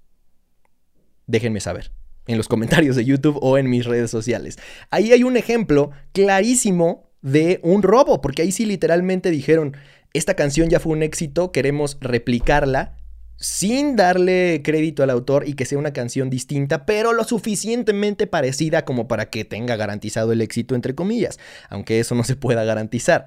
déjenme 1.27 1.61
saber 1.61 1.93
en 2.27 2.39
los 2.39 2.49
comentarios 2.55 2.97
de 2.97 3.05
YouTube 3.05 3.39
o 3.41 3.59
en 3.59 3.69
mis 3.71 3.85
redes 3.85 4.11
sociales. 4.11 4.59
Ahí 4.91 5.13
hay 5.13 5.23
un 5.23 5.37
ejemplo 5.37 5.91
clarísimo 6.13 7.11
de 7.23 7.61
un 7.63 7.83
robo, 7.83 8.21
porque 8.21 8.43
ahí 8.43 8.53
sí 8.53 8.67
literalmente 8.67 9.31
dijeron, 9.31 9.77
esta 10.13 10.35
canción 10.35 10.69
ya 10.69 10.81
fue 10.81 10.93
un 10.93 11.03
éxito, 11.03 11.53
queremos 11.53 11.99
replicarla 12.01 12.97
sin 13.37 13.97
darle 13.97 14.63
crédito 14.65 15.03
al 15.03 15.11
autor 15.11 15.47
y 15.47 15.55
que 15.55 15.67
sea 15.67 15.79
una 15.79 15.93
canción 15.93 16.31
distinta, 16.31 16.87
pero 16.87 17.13
lo 17.13 17.25
suficientemente 17.25 18.27
parecida 18.27 18.85
como 18.85 19.09
para 19.09 19.29
que 19.29 19.45
tenga 19.45 19.77
garantizado 19.77 20.33
el 20.33 20.41
éxito, 20.41 20.75
entre 20.75 20.95
comillas, 20.95 21.39
aunque 21.69 22.01
eso 22.01 22.15
no 22.15 22.25
se 22.25 22.37
pueda 22.37 22.65
garantizar. 22.65 23.27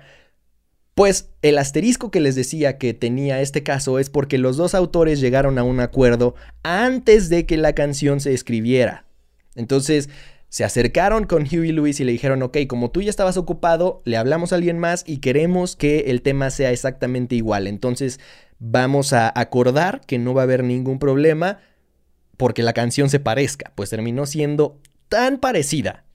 Pues 0.98 1.30
el 1.44 1.60
asterisco 1.60 2.10
que 2.10 2.20
les 2.20 2.34
decía 2.34 2.80
que 2.80 2.96
tenía 2.96 3.40
este 3.40 3.62
caso 3.62 4.00
es 4.00 4.10
porque 4.10 4.40
los 4.40 4.58
dos 4.58 4.74
autores 4.74 5.20
llegaron 5.20 5.60
a 5.60 5.64
un 5.64 5.80
acuerdo 5.80 6.34
antes 6.64 7.30
de 7.30 7.46
que 7.46 7.56
la 7.56 7.74
canción 7.74 8.20
se 8.20 8.34
escribiera. 8.34 9.06
Entonces 9.54 10.10
se 10.50 10.64
acercaron 10.64 11.28
con 11.28 11.44
Huey 11.44 11.72
Lewis 11.72 12.00
y 12.00 12.04
le 12.04 12.14
dijeron, 12.14 12.42
ok, 12.42 12.58
como 12.68 12.90
tú 12.90 13.04
ya 13.04 13.12
estabas 13.12 13.38
ocupado, 13.38 14.02
le 14.06 14.18
hablamos 14.18 14.52
a 14.52 14.56
alguien 14.56 14.80
más 14.80 15.04
y 15.06 15.20
queremos 15.20 15.76
que 15.76 16.06
el 16.08 16.24
tema 16.24 16.50
sea 16.50 16.72
exactamente 16.72 17.36
igual. 17.36 17.68
Entonces 17.68 18.20
vamos 18.58 19.14
a 19.14 19.32
acordar 19.40 20.02
que 20.08 20.18
no 20.18 20.34
va 20.34 20.42
a 20.42 20.46
haber 20.46 20.64
ningún 20.64 20.98
problema 20.98 21.60
porque 22.38 22.64
la 22.64 22.74
canción 22.74 23.12
se 23.12 23.20
parezca. 23.20 23.72
Pues 23.76 23.92
terminó 23.92 24.26
siendo 24.26 24.80
tan 25.10 25.38
parecida 25.38 26.07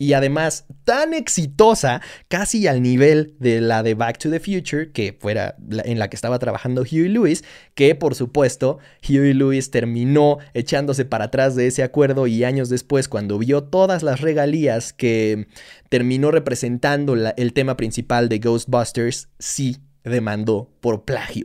y 0.00 0.14
además 0.14 0.64
tan 0.84 1.12
exitosa, 1.12 2.00
casi 2.28 2.66
al 2.66 2.80
nivel 2.80 3.36
de 3.38 3.60
la 3.60 3.82
de 3.82 3.92
Back 3.92 4.16
to 4.16 4.30
the 4.30 4.40
Future, 4.40 4.92
que 4.92 5.12
fuera 5.12 5.56
en 5.84 5.98
la 5.98 6.08
que 6.08 6.16
estaba 6.16 6.38
trabajando 6.38 6.80
Huey 6.90 7.08
Lewis, 7.08 7.44
que 7.74 7.94
por 7.94 8.14
supuesto 8.14 8.78
Huey 9.06 9.34
Lewis 9.34 9.70
terminó 9.70 10.38
echándose 10.54 11.04
para 11.04 11.26
atrás 11.26 11.54
de 11.54 11.66
ese 11.66 11.82
acuerdo 11.82 12.26
y 12.26 12.44
años 12.44 12.70
después, 12.70 13.08
cuando 13.08 13.38
vio 13.38 13.64
todas 13.64 14.02
las 14.02 14.22
regalías 14.22 14.94
que 14.94 15.48
terminó 15.90 16.30
representando 16.30 17.14
el 17.14 17.52
tema 17.52 17.76
principal 17.76 18.30
de 18.30 18.38
Ghostbusters, 18.38 19.28
sí 19.38 19.76
demandó 20.02 20.70
por 20.80 21.04
plagio. 21.04 21.44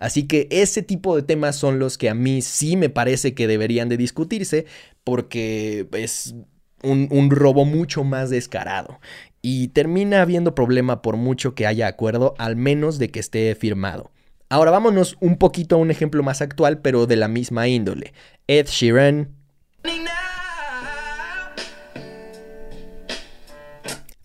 Así 0.00 0.24
que 0.24 0.48
ese 0.50 0.82
tipo 0.82 1.14
de 1.14 1.22
temas 1.22 1.54
son 1.54 1.78
los 1.78 1.98
que 1.98 2.10
a 2.10 2.14
mí 2.14 2.42
sí 2.42 2.76
me 2.76 2.88
parece 2.88 3.32
que 3.34 3.46
deberían 3.46 3.88
de 3.88 3.96
discutirse 3.96 4.66
porque 5.04 5.86
es 5.92 6.34
un, 6.82 7.30
robo 7.30 7.64
mucho 7.64 8.04
más 8.04 8.30
descarado. 8.30 9.00
Y 9.40 9.68
termina 9.68 10.22
habiendo 10.22 10.54
problema 10.54 11.02
por 11.02 11.16
mucho 11.16 11.54
que 11.54 11.66
haya 11.66 11.86
acuerdo, 11.86 12.34
al 12.38 12.56
menos 12.56 12.98
de 12.98 13.10
que 13.10 13.20
esté 13.20 13.54
firmado. 13.54 14.10
Ahora 14.48 14.70
vámonos 14.70 15.16
un 15.20 15.36
poquito 15.36 15.76
a 15.76 15.78
un 15.78 15.90
ejemplo 15.90 16.22
más 16.22 16.42
actual, 16.42 16.80
pero 16.80 17.06
de 17.06 17.16
la 17.16 17.28
misma 17.28 17.68
índole. 17.68 18.12
Ed 18.46 18.66
Sheeran. 18.66 19.30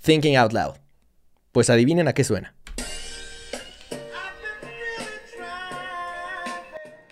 Thinking 0.02 0.38
Out 0.38 0.54
Loud. 0.54 0.76
Pues 1.52 1.70
adivinen 1.70 2.08
a 2.08 2.14
qué 2.14 2.24
suena. 2.24 2.54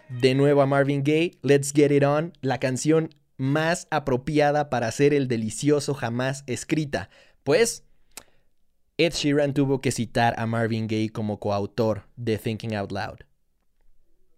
De 0.10 0.34
nuevo 0.34 0.62
a 0.62 0.65
Marvin 0.65 1.03
Gaye, 1.03 1.38
Let's 1.41 1.73
Get 1.73 1.91
It 1.91 2.03
On, 2.03 2.34
la 2.41 2.60
canción 2.60 3.10
más 3.38 3.88
apropiada 3.91 4.69
para 4.69 4.91
ser 4.91 5.13
el 5.13 5.28
delicioso 5.28 5.93
jamás 5.93 6.43
escrita? 6.48 7.10
Pues 7.43 7.84
Ed 8.98 9.13
Sheeran 9.13 9.54
tuvo 9.54 9.82
que 9.82 9.91
citar 9.91 10.36
a 10.38 10.45
Marvin 10.45 10.88
Gaye 10.88 11.10
como 11.10 11.39
coautor 11.39 12.04
de 12.15 12.38
Thinking 12.38 12.76
Out 12.76 12.91
Loud. 12.91 13.17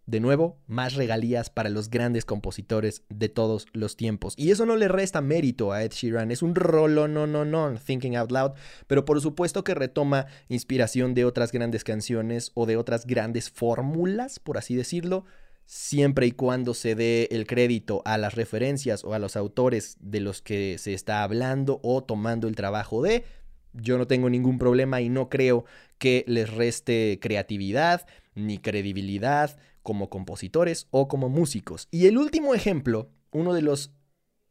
De 0.08 0.22
nuevo, 0.22 0.58
más 0.68 0.96
regalías 0.96 1.50
para 1.50 1.70
los 1.70 1.90
grandes 1.90 2.24
compositores 2.24 3.04
de 3.10 3.28
todos 3.28 3.68
los 3.74 3.98
tiempos. 3.98 4.34
Y 4.38 4.52
eso 4.52 4.66
no 4.66 4.78
le 4.78 4.88
resta 4.88 5.20
mérito 5.20 5.74
a 5.74 5.84
Ed 5.84 5.92
Sheeran, 5.92 6.32
es 6.32 6.42
un 6.42 6.56
rolo 6.56 7.10
no 7.10 7.28
no 7.28 7.44
no 7.44 7.76
Thinking 7.76 8.16
Out 8.16 8.32
Loud, 8.32 8.52
pero 8.88 9.04
por 9.04 9.20
supuesto 9.20 9.66
que 9.66 9.76
retoma 9.76 10.28
inspiración 10.48 11.14
de 11.14 11.26
otras 11.26 11.52
grandes 11.52 11.84
canciones 11.84 12.52
o 12.54 12.66
de 12.66 12.78
otras 12.78 13.06
grandes 13.06 13.50
fórmulas, 13.50 14.40
por 14.40 14.58
así 14.58 14.76
decirlo, 14.76 15.26
siempre 15.68 16.26
y 16.26 16.32
cuando 16.32 16.74
se 16.74 16.96
dé 16.96 17.28
el 17.30 17.46
crédito 17.46 18.02
a 18.06 18.18
las 18.18 18.36
referencias 18.36 19.04
o 19.04 19.14
a 19.14 19.20
los 19.20 19.36
autores 19.36 19.98
de 20.00 20.22
los 20.22 20.42
que 20.42 20.78
se 20.78 20.94
está 20.94 21.24
hablando 21.24 21.80
o 21.84 22.04
tomando 22.04 22.48
el 22.48 22.56
trabajo 22.56 23.04
de, 23.04 23.26
yo 23.74 23.98
no 23.98 24.08
tengo 24.08 24.30
ningún 24.30 24.58
problema 24.58 25.02
y 25.02 25.10
no 25.10 25.30
creo 25.30 25.66
que 25.98 26.24
les 26.26 26.52
reste 26.52 27.20
creatividad 27.22 28.08
ni 28.34 28.60
credibilidad 28.60 29.60
como 29.84 30.10
compositores 30.10 30.88
o 30.90 31.10
como 31.10 31.28
músicos. 31.28 31.90
Y 31.92 32.08
el 32.08 32.18
último 32.18 32.56
ejemplo, 32.56 33.10
uno 33.32 33.54
de 33.54 33.62
los 33.62 33.92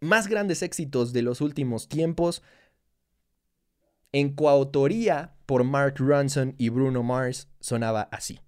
más 0.00 0.28
grandes 0.28 0.62
éxitos 0.62 1.14
de 1.14 1.22
los 1.22 1.40
últimos 1.40 1.88
tiempos, 1.88 2.42
en 4.12 4.34
coautoría 4.34 5.34
por 5.46 5.64
Mark 5.64 5.94
Ronson 5.96 6.54
y 6.58 6.68
Bruno 6.68 7.02
Mars, 7.02 7.48
sonaba 7.60 8.02
así. 8.12 8.38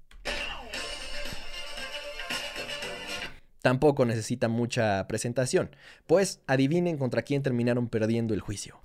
Tampoco 3.62 4.05
necesita 4.05 4.49
mucha 4.49 5.07
presentación, 5.09 5.71
pues 6.07 6.40
adivinen 6.47 6.99
contra 6.99 7.23
quién 7.23 7.42
terminaron 7.42 7.88
perdiendo 7.88 8.35
el 8.35 8.40
juicio. 8.40 8.81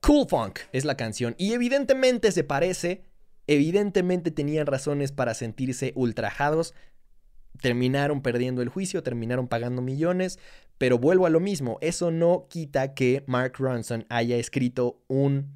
Cool 0.00 0.26
Funk 0.28 0.58
es 0.72 0.84
la 0.84 0.96
canción 0.96 1.34
y 1.38 1.52
evidentemente 1.52 2.32
se 2.32 2.42
parece, 2.42 3.04
evidentemente 3.46 4.30
tenían 4.32 4.66
razones 4.66 5.12
para 5.12 5.34
sentirse 5.34 5.92
ultrajados, 5.94 6.74
terminaron 7.60 8.20
perdiendo 8.20 8.62
el 8.62 8.68
juicio, 8.68 9.04
terminaron 9.04 9.46
pagando 9.46 9.80
millones, 9.80 10.40
pero 10.76 10.98
vuelvo 10.98 11.26
a 11.26 11.30
lo 11.30 11.38
mismo, 11.38 11.78
eso 11.80 12.10
no 12.10 12.46
quita 12.50 12.94
que 12.94 13.22
Mark 13.28 13.54
Ronson 13.58 14.04
haya 14.08 14.36
escrito 14.36 15.00
un 15.06 15.54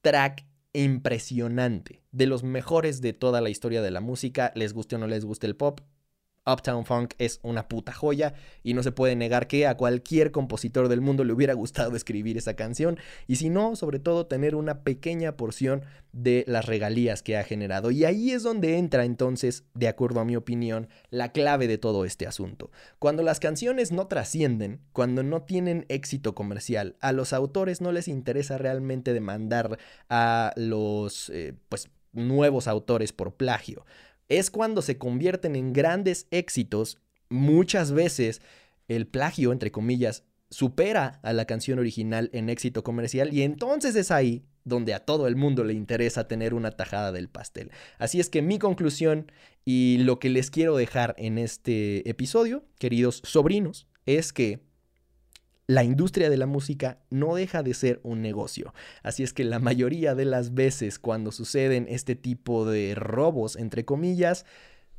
track 0.00 0.44
impresionante, 0.84 2.02
de 2.12 2.26
los 2.26 2.42
mejores 2.42 3.00
de 3.00 3.12
toda 3.12 3.40
la 3.40 3.50
historia 3.50 3.82
de 3.82 3.90
la 3.90 4.00
música, 4.00 4.52
les 4.54 4.72
guste 4.72 4.96
o 4.96 4.98
no 4.98 5.06
les 5.06 5.24
guste 5.24 5.46
el 5.46 5.56
pop, 5.56 5.80
Uptown 6.52 6.84
Funk 6.84 7.14
es 7.18 7.40
una 7.42 7.68
puta 7.68 7.92
joya 7.92 8.34
y 8.62 8.74
no 8.74 8.82
se 8.82 8.92
puede 8.92 9.16
negar 9.16 9.46
que 9.46 9.66
a 9.66 9.76
cualquier 9.76 10.30
compositor 10.30 10.88
del 10.88 11.00
mundo 11.00 11.24
le 11.24 11.32
hubiera 11.32 11.54
gustado 11.54 11.94
escribir 11.96 12.36
esa 12.38 12.54
canción 12.54 12.98
y 13.26 13.36
si 13.36 13.50
no, 13.50 13.76
sobre 13.76 13.98
todo 13.98 14.26
tener 14.26 14.54
una 14.54 14.82
pequeña 14.82 15.36
porción 15.36 15.82
de 16.12 16.44
las 16.46 16.66
regalías 16.66 17.22
que 17.22 17.36
ha 17.36 17.44
generado. 17.44 17.90
Y 17.90 18.04
ahí 18.04 18.32
es 18.32 18.42
donde 18.42 18.78
entra 18.78 19.04
entonces, 19.04 19.64
de 19.74 19.88
acuerdo 19.88 20.20
a 20.20 20.24
mi 20.24 20.36
opinión, 20.36 20.88
la 21.10 21.32
clave 21.32 21.68
de 21.68 21.78
todo 21.78 22.04
este 22.04 22.26
asunto. 22.26 22.70
Cuando 22.98 23.22
las 23.22 23.40
canciones 23.40 23.92
no 23.92 24.06
trascienden, 24.06 24.80
cuando 24.92 25.22
no 25.22 25.42
tienen 25.42 25.84
éxito 25.88 26.34
comercial, 26.34 26.96
a 27.00 27.12
los 27.12 27.32
autores 27.32 27.80
no 27.80 27.92
les 27.92 28.08
interesa 28.08 28.58
realmente 28.58 29.12
demandar 29.12 29.78
a 30.08 30.52
los 30.56 31.30
eh, 31.30 31.54
pues 31.68 31.90
nuevos 32.12 32.68
autores 32.68 33.12
por 33.12 33.34
plagio 33.34 33.84
es 34.28 34.50
cuando 34.50 34.82
se 34.82 34.98
convierten 34.98 35.56
en 35.56 35.72
grandes 35.72 36.26
éxitos, 36.30 36.98
muchas 37.28 37.92
veces 37.92 38.40
el 38.88 39.06
plagio, 39.06 39.52
entre 39.52 39.70
comillas, 39.70 40.24
supera 40.50 41.20
a 41.22 41.32
la 41.32 41.44
canción 41.44 41.78
original 41.78 42.30
en 42.32 42.48
éxito 42.48 42.82
comercial 42.82 43.32
y 43.34 43.42
entonces 43.42 43.94
es 43.96 44.10
ahí 44.10 44.44
donde 44.64 44.94
a 44.94 45.04
todo 45.04 45.26
el 45.26 45.36
mundo 45.36 45.64
le 45.64 45.74
interesa 45.74 46.28
tener 46.28 46.54
una 46.54 46.70
tajada 46.70 47.12
del 47.12 47.28
pastel. 47.28 47.70
Así 47.98 48.20
es 48.20 48.28
que 48.28 48.42
mi 48.42 48.58
conclusión 48.58 49.30
y 49.64 49.98
lo 49.98 50.18
que 50.18 50.28
les 50.30 50.50
quiero 50.50 50.76
dejar 50.76 51.14
en 51.18 51.38
este 51.38 52.08
episodio, 52.08 52.64
queridos 52.78 53.22
sobrinos, 53.24 53.86
es 54.06 54.32
que 54.32 54.60
la 55.68 55.84
industria 55.84 56.30
de 56.30 56.38
la 56.38 56.46
música 56.46 56.98
no 57.10 57.34
deja 57.34 57.62
de 57.62 57.74
ser 57.74 58.00
un 58.02 58.22
negocio. 58.22 58.72
Así 59.02 59.22
es 59.22 59.34
que 59.34 59.44
la 59.44 59.58
mayoría 59.58 60.14
de 60.14 60.24
las 60.24 60.54
veces 60.54 60.98
cuando 60.98 61.30
suceden 61.30 61.86
este 61.90 62.16
tipo 62.16 62.64
de 62.64 62.94
robos, 62.94 63.54
entre 63.54 63.84
comillas, 63.84 64.46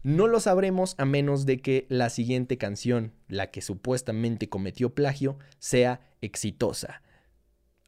no 0.03 0.27
lo 0.27 0.39
sabremos 0.39 0.93
a 0.99 1.05
menos 1.05 1.47
de 1.47 1.60
que 1.60 1.88
la 1.89 2.12
siguiente 2.12 2.60
canción, 2.60 3.13
la 3.27 3.49
que 3.49 3.62
supuestamente 3.62 4.47
cometió 4.47 4.93
plagio, 4.93 5.39
sea 5.58 6.01
exitosa. 6.21 7.01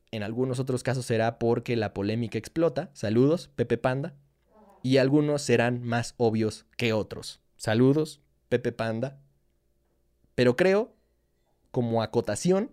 En 0.09 0.23
algunos 0.23 0.59
otros 0.59 0.81
casos 0.81 1.05
será 1.05 1.37
porque 1.37 1.75
la 1.75 1.93
polémica 1.93 2.39
explota. 2.39 2.89
Saludos, 2.93 3.51
Pepe 3.55 3.77
Panda. 3.77 4.15
Y 4.81 4.97
algunos 4.97 5.43
serán 5.43 5.83
más 5.83 6.15
obvios 6.17 6.65
que 6.77 6.93
otros. 6.93 7.41
Saludos, 7.57 8.21
Pepe 8.49 8.71
Panda. 8.71 9.19
Pero 10.33 10.55
creo 10.55 10.95
como 11.71 12.03
acotación 12.03 12.71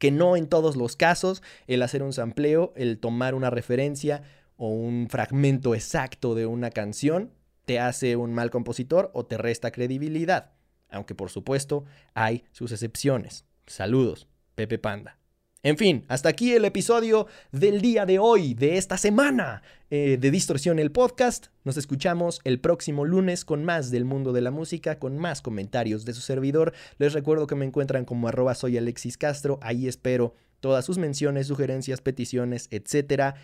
que 0.00 0.10
no 0.10 0.36
en 0.36 0.48
todos 0.48 0.76
los 0.76 0.96
casos 0.96 1.42
el 1.66 1.82
hacer 1.82 2.02
un 2.02 2.12
sampleo, 2.12 2.72
el 2.74 2.98
tomar 2.98 3.34
una 3.34 3.50
referencia 3.50 4.22
o 4.56 4.68
un 4.68 5.08
fragmento 5.08 5.74
exacto 5.74 6.34
de 6.34 6.46
una 6.46 6.70
canción 6.70 7.32
te 7.66 7.78
hace 7.78 8.16
un 8.16 8.32
mal 8.32 8.50
compositor 8.50 9.10
o 9.14 9.26
te 9.26 9.38
resta 9.38 9.70
credibilidad, 9.70 10.52
aunque 10.88 11.14
por 11.14 11.30
supuesto 11.30 11.84
hay 12.14 12.44
sus 12.50 12.72
excepciones. 12.72 13.44
Saludos, 13.66 14.26
Pepe 14.54 14.78
Panda. 14.78 15.19
En 15.62 15.76
fin, 15.76 16.06
hasta 16.08 16.30
aquí 16.30 16.54
el 16.54 16.64
episodio 16.64 17.26
del 17.52 17.82
día 17.82 18.06
de 18.06 18.18
hoy, 18.18 18.54
de 18.54 18.78
esta 18.78 18.96
semana 18.96 19.62
eh, 19.90 20.16
de 20.18 20.30
Distorsión 20.30 20.78
el 20.78 20.90
podcast. 20.90 21.48
Nos 21.64 21.76
escuchamos 21.76 22.40
el 22.44 22.60
próximo 22.60 23.04
lunes 23.04 23.44
con 23.44 23.62
más 23.62 23.90
del 23.90 24.06
mundo 24.06 24.32
de 24.32 24.40
la 24.40 24.50
música, 24.50 24.98
con 24.98 25.18
más 25.18 25.42
comentarios 25.42 26.06
de 26.06 26.14
su 26.14 26.22
servidor. 26.22 26.72
Les 26.96 27.12
recuerdo 27.12 27.46
que 27.46 27.56
me 27.56 27.66
encuentran 27.66 28.06
como 28.06 28.26
arroba 28.26 28.54
Alexis 28.62 29.18
Castro. 29.18 29.58
Ahí 29.60 29.86
espero 29.86 30.34
todas 30.60 30.86
sus 30.86 30.96
menciones, 30.96 31.48
sugerencias, 31.48 32.00
peticiones, 32.00 32.68
etc. 32.70 33.34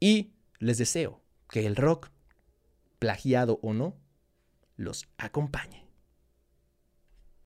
Y 0.00 0.32
les 0.58 0.76
deseo 0.76 1.22
que 1.48 1.64
el 1.64 1.76
rock, 1.76 2.10
plagiado 2.98 3.58
o 3.62 3.72
no, 3.72 3.96
los 4.76 5.08
acompañe. 5.16 5.87